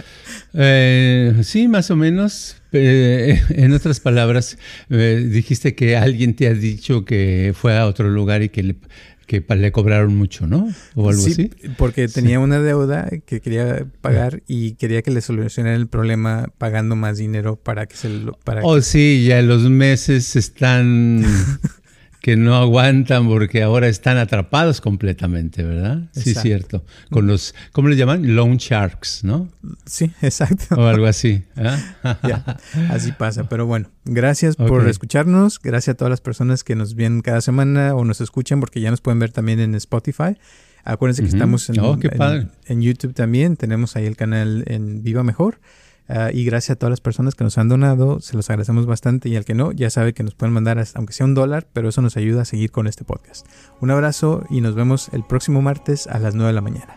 Eh, 0.55 1.41
sí, 1.43 1.69
más 1.69 1.91
o 1.91 1.97
menos. 1.97 2.57
Eh, 2.73 3.41
en 3.51 3.73
otras 3.73 4.01
palabras, 4.01 4.57
eh, 4.89 5.27
dijiste 5.31 5.75
que 5.75 5.97
alguien 5.97 6.35
te 6.35 6.47
ha 6.47 6.55
dicho 6.55 7.05
que 7.05 7.53
fue 7.55 7.77
a 7.77 7.87
otro 7.87 8.09
lugar 8.09 8.43
y 8.43 8.49
que 8.49 8.63
le, 8.63 8.77
que 9.27 9.45
le 9.47 9.73
cobraron 9.73 10.17
mucho, 10.17 10.47
¿no? 10.47 10.69
O 10.95 11.11
algo 11.11 11.23
sí, 11.23 11.51
porque 11.77 12.09
tenía 12.09 12.41
una 12.41 12.61
deuda 12.61 13.09
que 13.27 13.41
quería 13.41 13.87
pagar 14.01 14.43
y 14.47 14.73
quería 14.73 15.03
que 15.03 15.11
le 15.11 15.21
solucionaran 15.21 15.79
el 15.79 15.87
problema 15.87 16.51
pagando 16.57 16.97
más 16.97 17.19
dinero 17.19 17.57
para 17.57 17.87
que 17.87 17.97
se 17.97 18.09
lo... 18.09 18.33
Para 18.45 18.63
oh, 18.65 18.81
sí, 18.81 19.25
ya 19.27 19.43
los 19.43 19.69
meses 19.69 20.35
están... 20.35 21.25
que 22.29 22.37
no 22.37 22.57
aguantan 22.57 23.27
porque 23.27 23.63
ahora 23.63 23.89
están 23.89 24.19
atrapados 24.19 24.83
completamente, 24.83 25.63
¿verdad? 25.63 26.11
Sí, 26.13 26.35
cierto. 26.35 26.85
Con 27.09 27.27
los, 27.27 27.55
¿cómo 27.73 27.89
le 27.89 27.97
llaman? 27.97 28.37
Loan 28.37 28.59
sharks, 28.59 29.25
¿no? 29.25 29.49
Sí, 29.87 30.13
exacto. 30.21 30.75
O 30.75 30.85
algo 30.85 31.07
así. 31.07 31.45
¿ah? 31.57 32.59
así 32.91 33.13
pasa. 33.13 33.49
Pero 33.49 33.65
bueno, 33.65 33.89
gracias 34.05 34.57
por 34.57 34.87
escucharnos. 34.87 35.59
Gracias 35.59 35.95
a 35.95 35.97
todas 35.97 36.11
las 36.11 36.21
personas 36.21 36.65
que 36.65 36.75
nos 36.77 36.95
ven 36.95 37.23
cada 37.23 37.41
semana 37.41 37.95
o 37.95 38.05
nos 38.05 38.21
escuchan 38.21 38.61
porque 38.61 38.83
ya 38.83 38.91
nos 38.91 39.01
pueden 39.01 39.21
ver 39.21 39.33
también 39.33 39.59
en 39.59 39.75
Spotify. 39.75 40.37
Acuérdense 40.85 41.23
que 41.23 41.29
estamos 41.29 41.71
oh, 41.71 41.99
en, 42.67 42.83
YouTube 42.83 43.15
también. 43.15 43.57
Tenemos 43.57 43.97
ahí 43.97 44.05
el 44.05 44.17
canal 44.17 44.65
en 44.67 45.03
Viva 45.03 45.23
Mejor. 45.23 45.61
Ah, 46.09 46.31
y 46.33 46.45
gracias 46.45 46.77
a 46.77 46.79
todas 46.79 46.91
las 46.91 47.01
personas 47.01 47.35
que 47.35 47.45
nos 47.45 47.59
han 47.59 47.69
donado, 47.69 48.21
se 48.21 48.35
los 48.35 48.49
agradecemos 48.49 48.87
bastante. 48.87 49.29
Y 49.29 49.37
al 49.37 49.45
que 49.45 49.55
no, 49.55 49.73
ya 49.73 49.91
sabe 49.91 50.15
que 50.15 50.23
nos 50.23 50.35
pueden 50.35 50.55
mandar, 50.55 50.83
aunque 50.95 51.13
sea 51.13 51.27
un 51.27 51.35
dólar, 51.35 51.67
pero 51.73 51.91
eso 51.91 52.01
nos 52.01 52.17
ayuda 52.17 52.43
a 52.43 52.45
seguir 52.47 52.71
con 52.71 52.87
este 52.87 53.05
podcast. 53.05 53.47
Un 53.81 53.91
abrazo 53.91 54.45
y 54.49 54.61
nos 54.61 54.75
vemos 54.75 55.11
el 55.13 55.25
próximo 55.25 55.61
martes 55.61 56.07
a 56.07 56.19
las 56.19 56.35
9 56.35 56.49
de 56.49 56.55
la 56.55 56.61
mañana. 56.63 56.97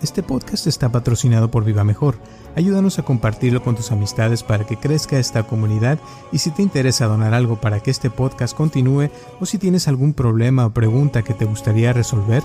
Este 0.00 0.22
podcast 0.22 0.68
está 0.68 0.92
patrocinado 0.92 1.50
por 1.50 1.64
Viva 1.64 1.82
Mejor. 1.82 2.18
Ayúdanos 2.54 3.00
a 3.00 3.02
compartirlo 3.02 3.64
con 3.64 3.74
tus 3.74 3.90
amistades 3.90 4.44
para 4.44 4.64
que 4.64 4.76
crezca 4.76 5.18
esta 5.18 5.42
comunidad 5.42 5.98
y 6.30 6.38
si 6.38 6.52
te 6.52 6.62
interesa 6.62 7.06
donar 7.06 7.34
algo 7.34 7.60
para 7.60 7.80
que 7.80 7.90
este 7.90 8.08
podcast 8.08 8.56
continúe 8.56 9.10
o 9.40 9.46
si 9.46 9.58
tienes 9.58 9.88
algún 9.88 10.14
problema 10.14 10.66
o 10.66 10.70
pregunta 10.70 11.22
que 11.22 11.34
te 11.34 11.46
gustaría 11.46 11.92
resolver, 11.92 12.44